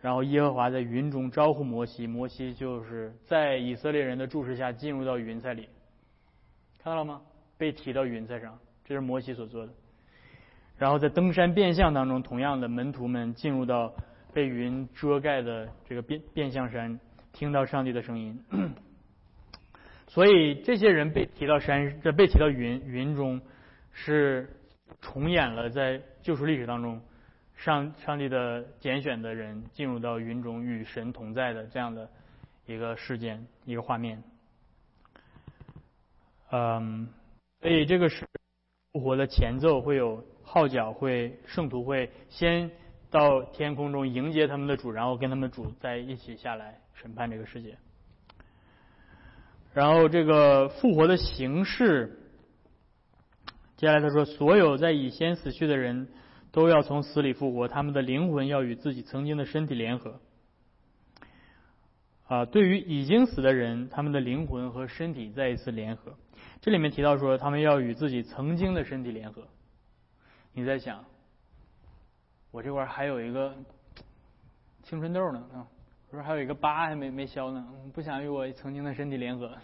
[0.00, 5.68] 然后耶和华在云中招呼摩西，摩西就是在以色列人的注视下进入到云彩里，
[6.78, 7.22] 看到了吗？
[7.56, 9.72] 被提到云彩上，这是摩西所做的。
[10.76, 13.94] 然后在登山变相当中，同样的门徒们进入到
[14.34, 17.00] 被云遮盖的这个变变相山，
[17.32, 18.38] 听到上帝的声音。
[20.08, 23.40] 所以这些人被提到山，这被提到云云中，
[23.92, 24.48] 是
[25.00, 27.00] 重演了在救赎历史当中，
[27.56, 32.08] 上上帝的拣选的人进入到云中与神同在的这样的
[32.66, 34.22] 一个事件一个画面。
[36.50, 37.08] 嗯，
[37.60, 38.24] 所以这个是
[38.92, 42.70] 复活的前奏，会有号角，会圣徒会先
[43.10, 47.76] 到天空中迎接他们的主，然后跟他们主在一起下来审判这个世界。
[49.76, 52.18] 然后这个复活的形式，
[53.76, 56.08] 接下来他说，所有在以先死去的人
[56.50, 60.18] 都要从死里复活，他们的灵魂要与自己曾经的身体联合。
[62.26, 66.14] 啊，对于已经死的人，他们的灵魂和身体再一次联合。
[66.62, 69.46] 这里面提到说，他们要与自己曾经的身体联合。
[70.54, 71.04] 你在想，
[72.50, 73.54] 我这块还有一个
[74.84, 75.68] 青春痘呢啊。
[76.16, 79.54] 不是还有一个疤还没没消呢，不想与我曾经的身体联合。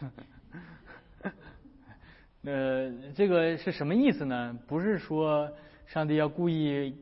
[2.45, 4.59] 呃，这个是什么意思呢？
[4.67, 5.51] 不是说
[5.87, 6.95] 上帝要故意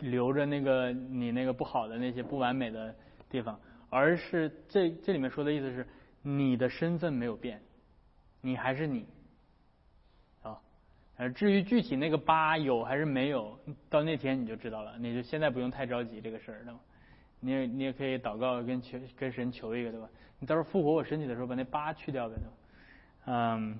[0.00, 2.94] 留着那个你那个不好的那些不完美的
[3.28, 3.60] 地方，
[3.90, 5.86] 而是这这里面说的意思是，
[6.22, 7.60] 你的身份没有变，
[8.40, 9.06] 你还是你。
[10.42, 10.58] 啊，
[11.18, 13.60] 呃，至于具体那个疤有还是没有，
[13.90, 14.96] 到那天你就知道了。
[14.98, 16.80] 你就现在不用太着急这个事儿，对吗？
[17.40, 20.08] 你也你也可以祷告跟求跟神求一个，对吧？
[20.40, 22.52] 你到时候复活我身体的时候，把那疤去掉呗，对吧？
[23.26, 23.78] 嗯，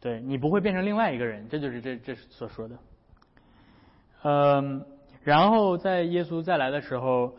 [0.00, 2.78] 对你不会变成另外一个人，这就是这这所说的。
[4.22, 4.84] 嗯，
[5.22, 7.34] 然后在耶稣再来的时候，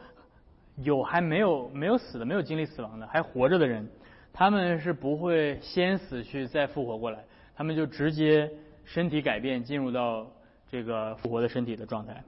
[0.78, 3.88] 有还没有没有死的，没有经历死亡的，还活着的人，
[4.32, 7.24] 他们是不会先死去再复活过来，
[7.56, 8.50] 他们就直接
[8.86, 10.26] 身体改变，进入到
[10.70, 12.24] 这个复活的身体的状态。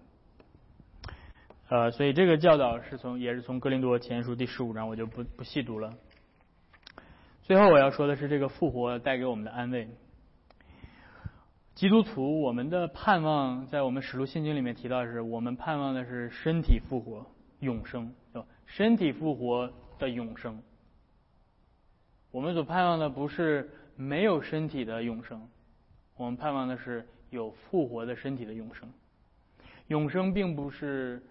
[1.72, 5.90] 呃，所以这个教导是从也是从哥林多前书第十五章，我就不不细读了。
[7.44, 9.88] 最后我要说的是，这个复活带给我们的安慰。
[11.74, 17.26] 基督徒，我们的盼望在我们使徒信经里面提到的是，我们盼望的是身体复活、
[17.62, 18.48] 永生，对吧？
[18.66, 20.62] 身体复活的永生。
[22.32, 25.48] 我们所盼望的不是没有身体的永生，
[26.18, 28.92] 我们盼望的是有复活的身体的永生。
[29.88, 31.24] 永生并不是。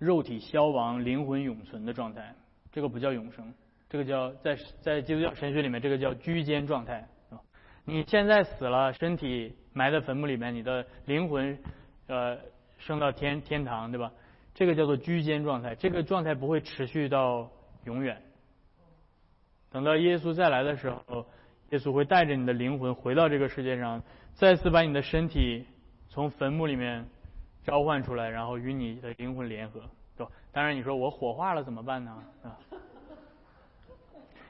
[0.00, 2.34] 肉体消亡、灵魂永存的状态，
[2.72, 3.52] 这个不叫永生，
[3.86, 7.06] 这个叫在在基督教神学里面，这个叫居间状态。
[7.84, 11.58] 你现在死了，身体埋在坟墓里面，你的灵魂
[12.06, 12.38] 呃
[12.78, 14.10] 升到天天堂，对吧？
[14.54, 17.50] 这个叫做居间状态，这个状态不会持续到
[17.84, 18.22] 永远。
[19.70, 21.26] 等到耶稣再来的时候，
[21.72, 25.66] 耶稣会带着你的灵魂回到这个世界上，再次把你的身体
[26.08, 27.06] 从坟墓里面。
[27.62, 29.80] 召唤出来，然后与你的灵魂联合，
[30.16, 30.32] 对吧？
[30.50, 32.24] 当然，你说我火化了怎么办呢？
[32.42, 32.56] 啊？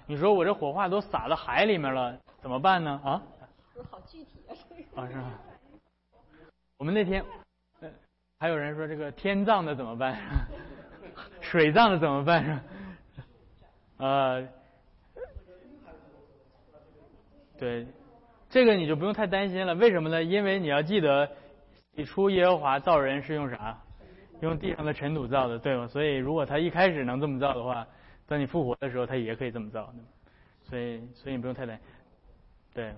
[0.06, 3.00] 你说我这火化都撒到海里面了，怎么办呢？
[3.04, 3.22] 啊？
[3.90, 5.02] 好具体啊，这个。
[5.02, 5.38] 啊，是吧？
[6.78, 7.24] 我们那天，
[8.38, 10.16] 还有人说这个天葬的怎么办？
[11.40, 12.44] 水葬的怎么办？
[12.44, 12.62] 是吧？
[13.98, 14.48] 呃，
[17.58, 17.86] 对，
[18.48, 19.74] 这个你就不用太担心了。
[19.74, 20.22] 为什么呢？
[20.22, 21.30] 因为你要记得。
[22.00, 23.78] 起初耶和华造人是用啥？
[24.40, 25.86] 用地上的尘土造的，对吗？
[25.86, 27.86] 所以如果他一开始能这么造的话，
[28.26, 29.92] 等你复活的时候，他也可以这么造。
[30.62, 31.84] 所以，所以你不用太担心。
[32.72, 32.94] 对，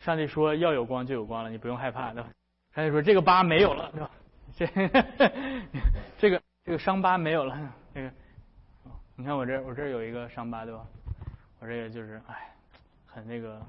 [0.00, 2.28] 上帝说要有光就有光了，你不用害怕，对吧？
[2.74, 4.10] 上帝说这个疤没有了，对吧？
[4.56, 4.66] 这
[6.18, 7.56] 这个这个伤疤没有了，
[7.94, 8.10] 这个
[9.14, 10.84] 你看我这我这有一个伤疤，对吧？
[11.60, 12.52] 我这个就是哎，
[13.06, 13.64] 很那个，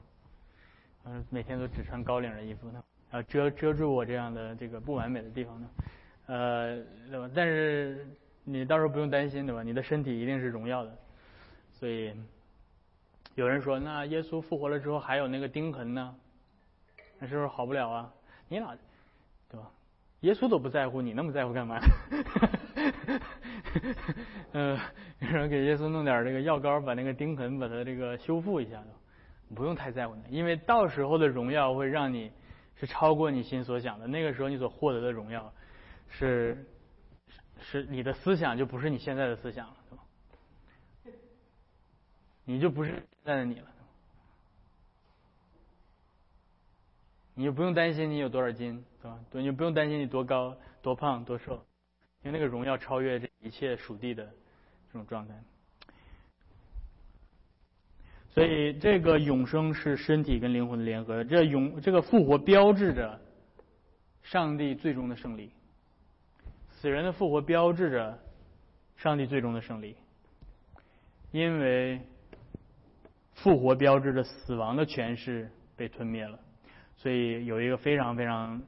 [1.05, 2.83] 嗯，每天都只穿高领的衣服呢。
[3.09, 5.69] 啊，遮遮住我这样的这个不完美的地方呢，
[6.25, 6.75] 呃，
[7.09, 7.31] 对吧？
[7.33, 8.05] 但是
[8.43, 9.63] 你到时候不用担心，对吧？
[9.63, 10.93] 你的身体一定是荣耀的。
[11.71, 12.13] 所以
[13.35, 16.13] 有人说，那耶稣复活了之后还有那个钉痕呢，
[17.17, 18.13] 那是不是好不了啊？
[18.49, 18.75] 你哪，
[19.49, 19.71] 对吧？
[20.19, 21.79] 耶稣都不在乎，你那么在乎干嘛？
[24.51, 24.77] 嗯，
[25.21, 28.83] 有人给耶稣弄点这个药膏，把那个钉痕把它这个修复一下，
[29.55, 32.29] 不用太在乎因为到时候的荣耀会让你。
[32.79, 35.51] 是超过你心所想的，那个时候你所获得的荣耀，
[36.09, 36.65] 是
[37.59, 40.03] 是你的思想就不是你现在的思想了，对吧？
[42.45, 43.67] 你就不是现在的你了，
[47.33, 49.19] 你就不用担心你有多少斤，对吧？
[49.31, 51.55] 对，你不用担心你多高、多胖、多瘦，
[52.23, 55.33] 因为那个荣耀超越这一切属地的这种状态。
[58.37, 61.23] 所以，这个永生是身体跟灵魂的联合。
[61.23, 63.19] 这永这个复活标志着
[64.21, 65.51] 上帝最终的胜利。
[66.69, 68.19] 死人的复活标志着
[68.95, 69.95] 上帝最终的胜利，
[71.31, 71.99] 因为
[73.33, 76.37] 复活标志着死亡的权势被吞灭了。
[76.95, 78.61] 所以有一个非常非常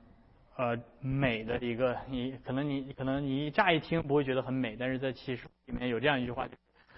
[0.57, 6.49] 呃美的一个，你可能你可能你乍一听不会觉得很美，但是在启示里面有这样一句话：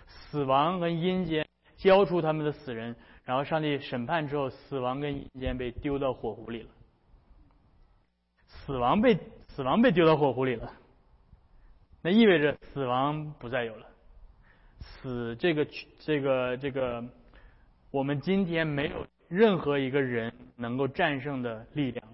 [0.07, 1.45] 死亡和阴间。
[1.81, 6.69] 交出他们的死人，然后上帝审判之后，死亡跟阴间被丢到火湖里了。
[8.45, 9.17] 死亡被
[9.47, 10.71] 死亡被丢到火湖里了，
[12.03, 13.87] 那意味着死亡不再有了。
[14.79, 15.67] 死这个
[15.97, 17.03] 这个这个，
[17.89, 22.07] 我们今天没有任何一个人能够战胜的力量。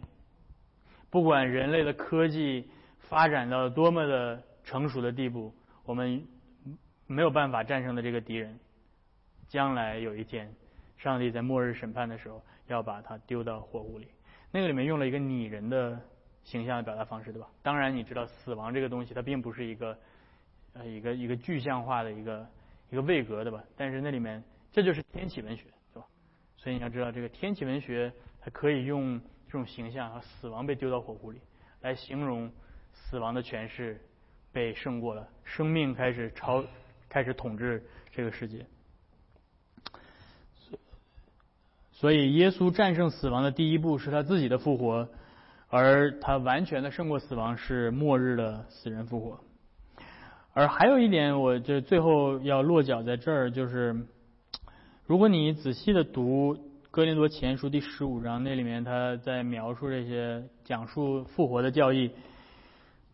[1.10, 2.70] 不管人类的科技
[3.10, 5.54] 发展到多么的成熟的地步，
[5.84, 6.26] 我们
[7.06, 8.58] 没有办法战胜的这个敌人。
[9.48, 10.54] 将来有一天，
[10.98, 14.08] 上帝在末日审判的时候，要把他丢到火湖里。
[14.52, 16.00] 那个里面用了一个拟人的
[16.44, 17.48] 形象的表达方式，对吧？
[17.62, 19.98] 当然，你知道死亡这个东西，它并不是一个
[20.74, 22.48] 呃一个一个具象化的一个
[22.90, 23.64] 一个位格，对吧？
[23.76, 26.08] 但是那里面这就是天启文学，对吧？
[26.58, 31.40] 所以你要知道，这个天启文学它可以用这种形象和死亡被丢到火湖里
[31.82, 32.52] 来形容
[32.94, 34.02] 死亡的权势
[34.52, 36.64] 被胜过了，生命开始超。
[37.10, 37.82] 开始统治
[38.12, 38.66] 这个世界。
[42.00, 45.10] 所以，耶稣战胜死亡的第一步是他自己的复活，
[45.68, 49.40] 而他完全的胜过死亡是末日的死人复活。
[50.54, 54.06] 而还有一点，我就最后要落脚在这儿，就是
[55.08, 56.54] 如果你仔细的读
[56.92, 62.12] 《哥林多前书》第十五章，那里面他在描述这些讲述复活的教义，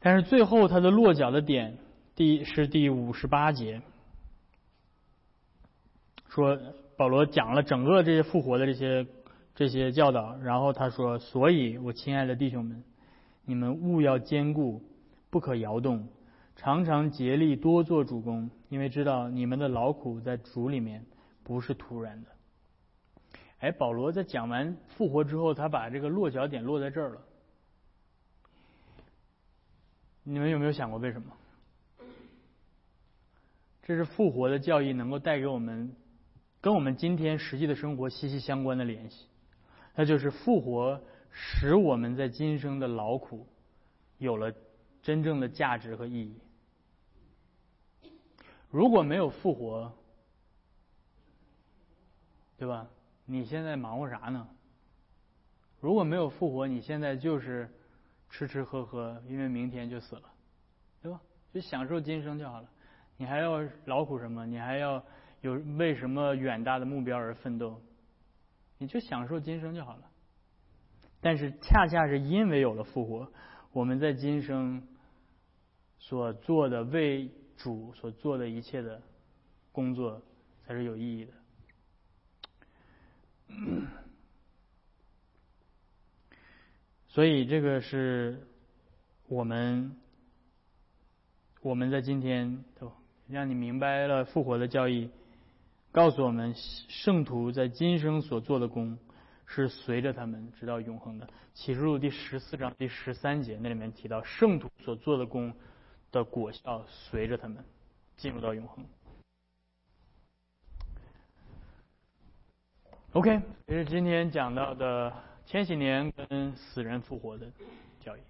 [0.02, 1.78] 但是最后他的落脚的点，
[2.18, 3.82] 第是第五十八节，
[6.28, 6.60] 说。
[6.96, 9.08] 保罗讲了整个这些复活的这些
[9.56, 12.84] 这些教导，然后他说：“所以我亲爱的弟兄们，
[13.46, 14.82] 你们务要坚固，
[15.30, 16.08] 不可摇动，
[16.56, 21.06] 常常竭力多做主公，因为知道你们的劳苦在主里面
[21.44, 22.30] 不是突然的。”
[23.60, 27.22] 哎，保罗在讲完复活之后，他把这个落脚点落在这儿了。
[30.24, 31.28] 你们有没有想过为什么？
[33.84, 35.96] 这是复活的教义能够带给我们。
[36.64, 39.26] 跟我们今天实际的生活息息相关的联系，
[39.96, 43.46] 那就是复活使我们在今生的劳苦
[44.18, 44.54] 有了
[45.02, 46.40] 真正的价值和意义。
[48.70, 49.92] 如果没有复活，
[52.56, 52.88] 对吧？
[53.26, 54.48] 你现在忙活啥呢？
[55.82, 57.70] 如果没有复活，你现在就是
[58.30, 60.24] 吃吃喝喝，因为明天就死了，
[61.02, 61.20] 对吧？
[61.54, 62.70] 就享受今生就好了。
[63.18, 64.46] 你还要劳苦什么？
[64.46, 65.04] 你还要？
[65.44, 67.82] 有为什么远大的目标而奋斗？
[68.78, 70.10] 你就享受今生就好了。
[71.20, 73.30] 但是恰恰是因为有了复活，
[73.74, 74.88] 我们在今生
[76.00, 79.02] 所做的为主所做的一切的
[79.74, 80.22] 工作
[80.62, 81.34] 才是有意义的。
[87.10, 88.48] 所以这个是
[89.28, 89.94] 我们
[91.62, 92.90] 我们在今天都
[93.28, 95.12] 让你明白了复活的教义。
[95.94, 98.98] 告诉我们，圣徒在今生所做的功
[99.46, 101.30] 是随着他们直到永恒的。
[101.54, 105.54] 启示录第十四章第十三节那里面提到，圣徒所做的功
[106.12, 107.64] 的果效随着他们
[108.18, 108.84] 进入到永恒。
[113.12, 115.14] OK，这是今天讲到的
[115.46, 117.46] 千禧年跟死人复活的
[118.00, 118.22] 教义。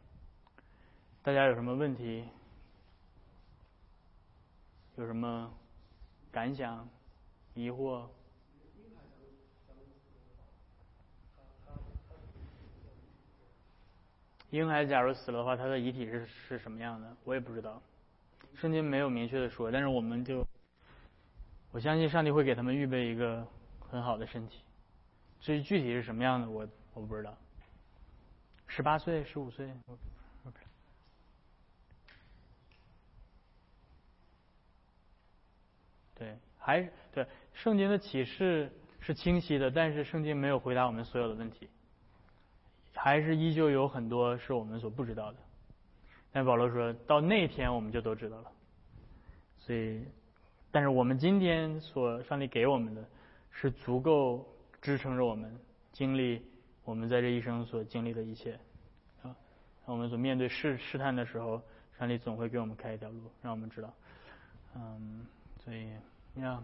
[1.22, 2.26] 大家有什么问题？
[4.98, 5.50] 有什么
[6.30, 6.86] 感想？
[7.56, 8.06] 疑惑。
[14.50, 17.18] 婴孩假如死了的话，他的遗体是是什么样的？
[17.24, 17.82] 我也不知道，
[18.54, 19.72] 圣经没有明确的说。
[19.72, 20.46] 但是我们就，
[21.72, 23.48] 我相信上帝会给他们预备一个
[23.90, 24.62] 很好的身体。
[25.42, 27.36] 至于具体是什么样的，我我不知道。
[28.68, 29.72] 十八岁、十五岁，
[36.14, 37.28] 对，还对。
[37.54, 41.70] 圣经的启示是清晰的，但是圣经没有回答我们所有的问题，
[42.94, 45.38] 还是依旧有很多是我们所不知道的。
[46.32, 48.52] 但保罗说到那天我们就都知道了。
[49.60, 50.04] 所以，
[50.72, 53.06] 但是我们今天所上帝给我们的，
[53.52, 54.46] 是足够
[54.82, 55.56] 支撑着我们
[55.92, 56.42] 经历
[56.84, 58.60] 我们在这一生所经历的一切
[59.22, 59.34] 啊。
[59.86, 61.62] 我们所面对试试探的时候，
[61.98, 63.94] 上帝总会给我们开一条路，让我们知道。
[64.76, 65.26] 嗯，
[65.64, 65.88] 所以
[66.34, 66.62] 你看。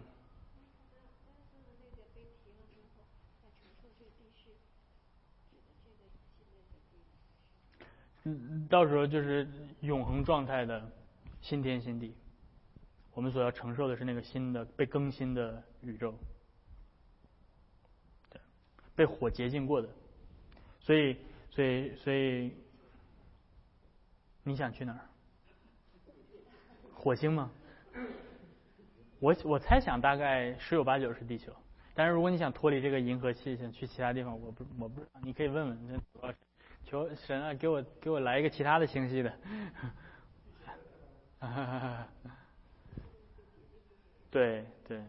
[8.24, 9.48] 嗯，到时候就是
[9.80, 10.90] 永恒状态的
[11.40, 12.14] 新天新地，
[13.14, 16.14] 我们所要承受的是那个新的被更新的宇宙，
[18.28, 18.38] 对，
[18.94, 19.88] 被火洁净过的，
[20.80, 21.16] 所以，
[21.50, 22.52] 所以，所以，
[24.42, 25.00] 你想去哪儿？
[26.92, 27.50] 火星吗？
[29.18, 31.50] 我我猜想大概十有八九是地球，
[31.94, 36.36] 但是如果你想脱离这个银河系，想去其他地方，我不我不知道，你可以问问那主要是。
[36.84, 39.32] 求神啊，给我给我来一个其他的星系的，
[44.30, 45.02] 对对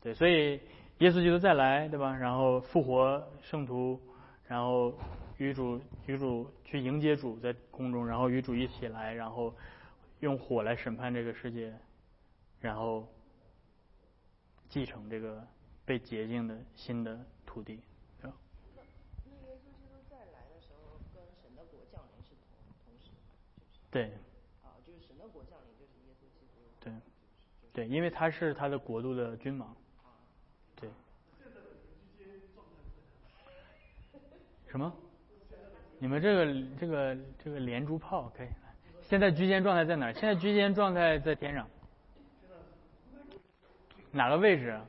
[0.00, 0.60] 对，所以
[0.98, 2.16] 耶稣基督再来，对吧？
[2.16, 4.00] 然后复活圣徒，
[4.46, 4.92] 然后
[5.38, 9.54] 与主与主去迎接主在空中，然后与主一起来，然后
[10.20, 11.74] 用火来审判这个世界，
[12.60, 13.06] 然后
[14.68, 15.46] 继承这个
[15.84, 17.80] 被洁净的新的土地。
[23.90, 24.04] 对。
[24.62, 26.60] 啊，就是神的国降临，就是耶稣基督。
[26.80, 26.92] 对，
[27.72, 29.76] 对，因为他是他的国度的君王。
[30.76, 30.88] 对。
[34.68, 34.92] 什么？
[35.98, 36.46] 你们这个
[36.78, 38.48] 这个这个连珠炮可以？
[39.02, 40.14] 现在居间状态在哪儿？
[40.14, 41.68] 现在居间状态在天上。
[44.12, 44.86] 哪个位置啊？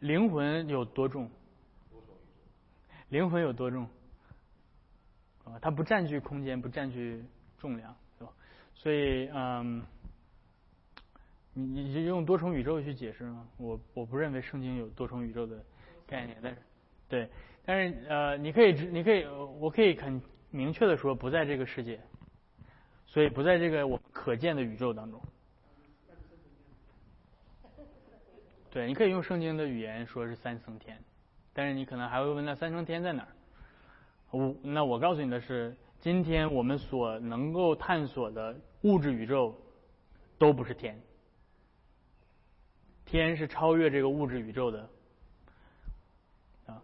[0.00, 1.30] 灵魂有多重？
[3.08, 3.88] 灵魂有多重？
[5.44, 7.24] 啊，它不占据空间，不占据
[7.58, 8.32] 重量，对吧？
[8.74, 9.82] 所以，嗯，
[11.54, 13.46] 你你就用多重宇宙去解释吗？
[13.56, 15.62] 我我不认为圣经有多重宇宙的
[16.06, 16.58] 概念，但是，
[17.08, 17.28] 对，
[17.64, 22.00] 但是呃，你可以你可以，我可以很明确的说，不在这个世界，
[23.06, 25.20] 所以不在这个我可见的宇宙当中。
[28.70, 31.02] 对，你可以用圣经的语言说是三层天，
[31.54, 33.28] 但是你可能还会问那三层天在哪儿？
[34.32, 35.74] 我那我告诉你的是，
[36.06, 39.52] 今天我们所能够探索的物质宇宙
[40.38, 41.02] 都不是天，
[43.04, 44.88] 天是超越这个物质宇宙的
[46.66, 46.80] 啊。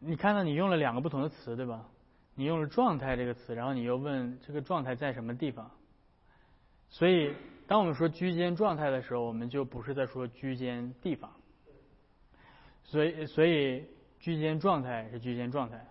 [0.00, 1.88] 你看到你用了两个不同的词，对吧？
[2.34, 5.70] 你用了“状态”这个词，然后你又问这个状态在什么地方？
[6.88, 7.34] 所以，
[7.66, 11.30] 当我们说居间状态的时候，我们就不是在说居间地方。
[12.82, 13.84] 所以，所以
[14.18, 15.86] 居间状态是居间状态，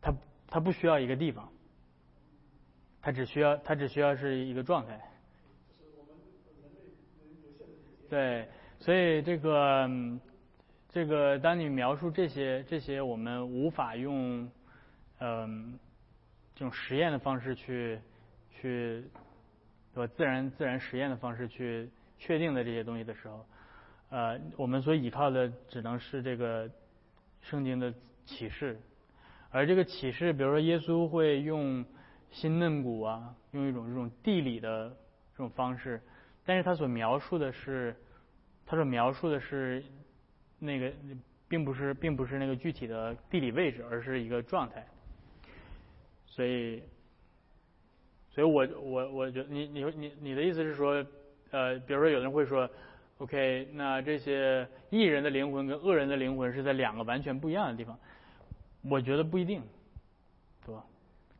[0.00, 0.12] 它
[0.48, 1.48] 它不需要一个地方，
[3.00, 5.00] 它只需要它只需要是一个状态。
[8.08, 8.48] 对，
[8.80, 9.88] 所以这个
[10.92, 14.46] 这个，当你描述这些这些，我们无法用
[15.20, 15.78] 嗯
[16.54, 17.98] 这种实验的方式去
[18.50, 19.02] 去
[19.94, 20.12] 对吧？
[20.14, 21.88] 自然自然实验的方式去
[22.18, 23.46] 确定的这些东西的时候，
[24.10, 26.68] 呃，我们所依靠的只能是这个
[27.40, 27.92] 圣经的
[28.26, 28.78] 启示，
[29.50, 31.82] 而这个启示，比如说耶稣会用
[32.30, 34.90] 新嫩骨啊，用一种这种地理的
[35.30, 36.02] 这种方式。
[36.44, 37.96] 但是他所描述的是，
[38.66, 39.82] 他所描述的是
[40.64, 40.92] 那个，
[41.48, 44.86] 并不是，并不是那个具体的地理位置，而是一个状态。
[46.26, 46.82] 所以，
[48.30, 51.04] 所以我我我觉得你你你你的意思是说，
[51.50, 52.70] 呃，比如说有人会说
[53.18, 57.98] ，OK，那这些异人的灵魂跟恶人的灵魂是在两个完全不一样的地方。
[58.82, 59.62] 我觉得不一定，
[60.64, 60.84] 对吧？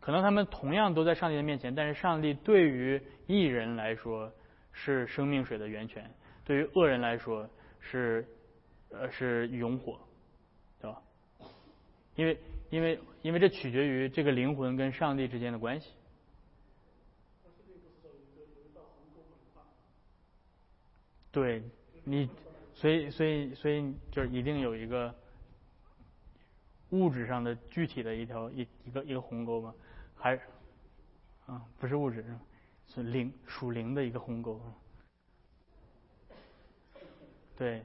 [0.01, 4.33] 可能他们同样都在上帝的面前，但是上帝对于异人来说。
[4.75, 6.11] 是生命水的源泉，
[6.47, 7.47] 对于恶人来说
[7.79, 8.27] 是
[8.93, 9.99] 呃是永火，
[10.81, 11.03] 对吧？
[12.15, 12.39] 因为
[12.71, 15.93] 因为因为这取决于这个灵魂跟上帝之间的关系。
[21.31, 21.63] 对，
[22.05, 22.29] 你
[22.75, 25.15] 所以所以所以就是一定有一个
[26.91, 29.75] 物质上的具体的一条一一个一个鸿沟吗？
[30.15, 30.39] 还
[31.47, 32.25] 啊不是物质。
[32.95, 34.61] 是灵属灵的一个鸿沟，
[37.57, 37.83] 对。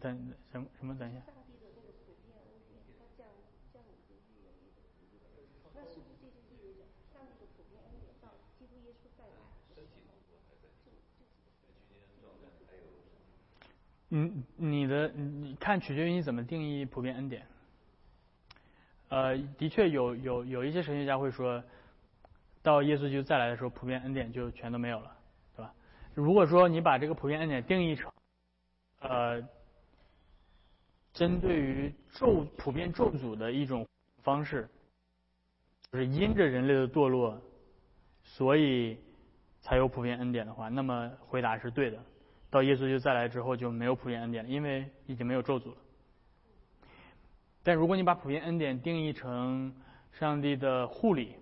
[0.00, 0.98] 等什么什么？
[0.98, 1.20] 等一下。
[14.14, 17.46] 嗯，你的你看取决于你怎么定义普遍恩典。
[19.08, 21.64] 呃，的确有有有一些神学家会说，
[22.62, 25.16] 到耶稣基督再来的时候，普遍恩典就全都没有了，
[25.56, 25.74] 对吧？
[26.12, 28.12] 如果说你把这个普遍恩典定义成，
[29.00, 29.40] 呃，
[31.12, 33.86] 针对于咒普遍咒诅的一种
[34.22, 34.68] 方式，
[35.90, 37.40] 就是因着人类的堕落，
[38.22, 38.98] 所以
[39.60, 42.02] 才有普遍恩典的话，那么回答是对的。
[42.50, 45.76] 到耶稣基督再来之后就没有普遍恩典了，因为已经没有咒诅了。
[47.62, 49.74] 但如果你把普遍恩典定义成
[50.12, 51.36] 上帝的护理，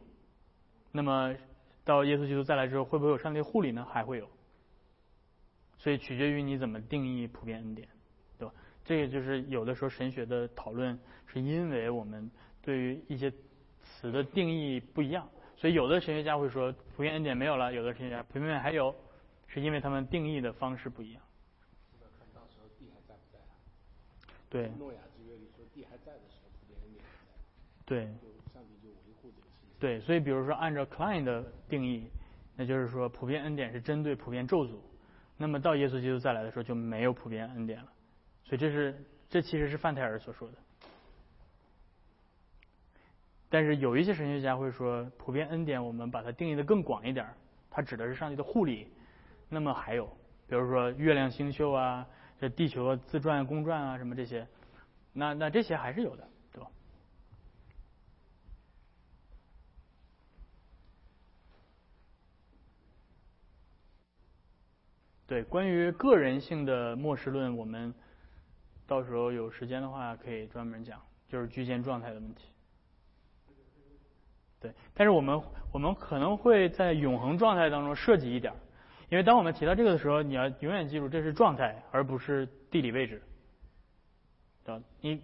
[0.93, 1.35] 那么
[1.85, 3.85] 到耶稣基督再来之后，会不会有上帝护理呢？
[3.91, 4.29] 还会有。
[5.79, 7.89] 所以取决于你怎么定义普遍恩典，
[8.91, 12.29] 这个就是有的时候神学的讨论，是因为我们
[12.61, 13.33] 对于一些
[13.81, 18.93] 词的定义不一样，所以有的神学家会说普遍恩典没有了，有的神学家普遍恩典还有，
[19.47, 21.23] 是因为他们定义的方式不一样。
[24.49, 24.69] 对。
[27.87, 28.09] 对，
[29.79, 32.11] 对，所以比如说按照 Klein 的定义，
[32.57, 34.81] 那就是说普遍恩典是针对普遍咒诅，
[35.37, 37.93] 那么到耶稣基督再来的时候就没有普遍恩典了，
[38.51, 40.55] 所以这是这其实是范泰尔所说的。
[43.49, 47.33] 但是有一些神学家会说，普遍恩典我们把它定义的更广一点，
[47.71, 48.93] 它指的是上帝的护理。
[49.49, 50.05] 那么还有，
[50.49, 52.05] 比如说月亮星宿啊，
[52.41, 54.45] 这地球自转公转啊，什么这些，
[55.13, 56.71] 那那这些还是有的，对吧？
[65.29, 67.95] 对，关于个人性的末世论，我们
[68.91, 72.49] 到时候有时间的话可以专门讲，就是居间状态的问题。
[74.59, 75.41] 对，但是我们
[75.73, 78.53] 我们可能会在永恒状态当中涉及一点，
[79.09, 83.23] 因为当我们提到这个的时候，你要永远记住这是状态，而不是地理位置。
[84.65, 85.23] 对吧，你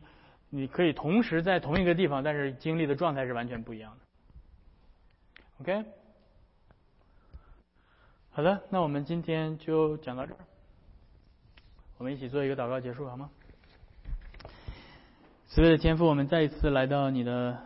[0.49, 4.05] 你可以同时在同一个地方，但是经历的状态是完全不一样的。
[5.61, 5.85] OK，
[8.31, 10.39] 好的，那我们今天就讲到这儿，
[11.99, 13.29] 我们一起做一个祷告结束好吗？
[15.49, 17.59] 慈悲的天父，我们再一次来到你的。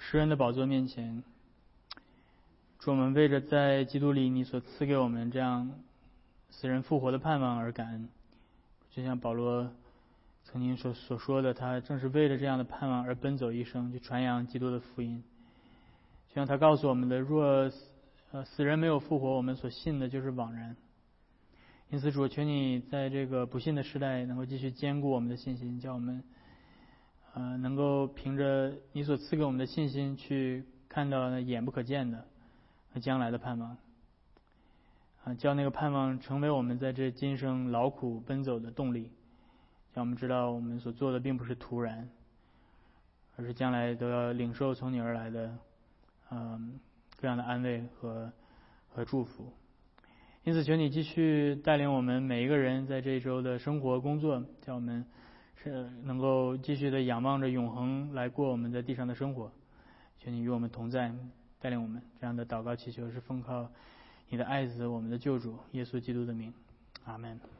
[0.00, 1.24] 诗人的宝座面前，
[2.78, 5.72] 祝我们为着在基督里你所赐给我们这样
[6.50, 8.08] 死人复活的盼望而感恩。
[8.92, 9.72] 就像保罗
[10.44, 15.24] 曾经所所说的，他正是为了这样的盼望而奔走一生，去传扬基督的福音。
[16.28, 17.70] 就像他告诉我们的，若
[18.30, 20.76] 呃死人没有复活，我们所信的就是枉然。
[21.90, 26.22] 因此，主，求你在这个不信的时代，能够继续坚固我们的信心，叫我们。
[27.34, 32.24] 呃，能够凭着你所赐给我们的信心，去看到那眼不可见的
[32.92, 33.76] 和将来的盼望，
[35.24, 39.12] 啊，叫那个盼望成为我们在这今生劳苦奔走的动力，
[39.94, 42.08] 让我们知道我们所做的并不是徒然，
[43.36, 45.56] 而是将来都要领受从你而来的，
[46.30, 46.80] 嗯，
[47.20, 48.32] 各样的安慰和
[48.88, 49.52] 和祝福。
[50.42, 55.06] 因此，求你继续带领我们每一个人在这一周的生活工作，叫我们。
[55.62, 59.50] 是能够继续的仰望着永恒来过我们在地上的生活，
[60.18, 61.12] 求你与我们同在，
[61.60, 62.00] 带领我们。
[62.20, 63.68] 这样的祷告祈求是奉靠
[64.28, 66.52] 你的爱子，我们的救主耶稣基督的名，
[67.04, 67.57] 阿门。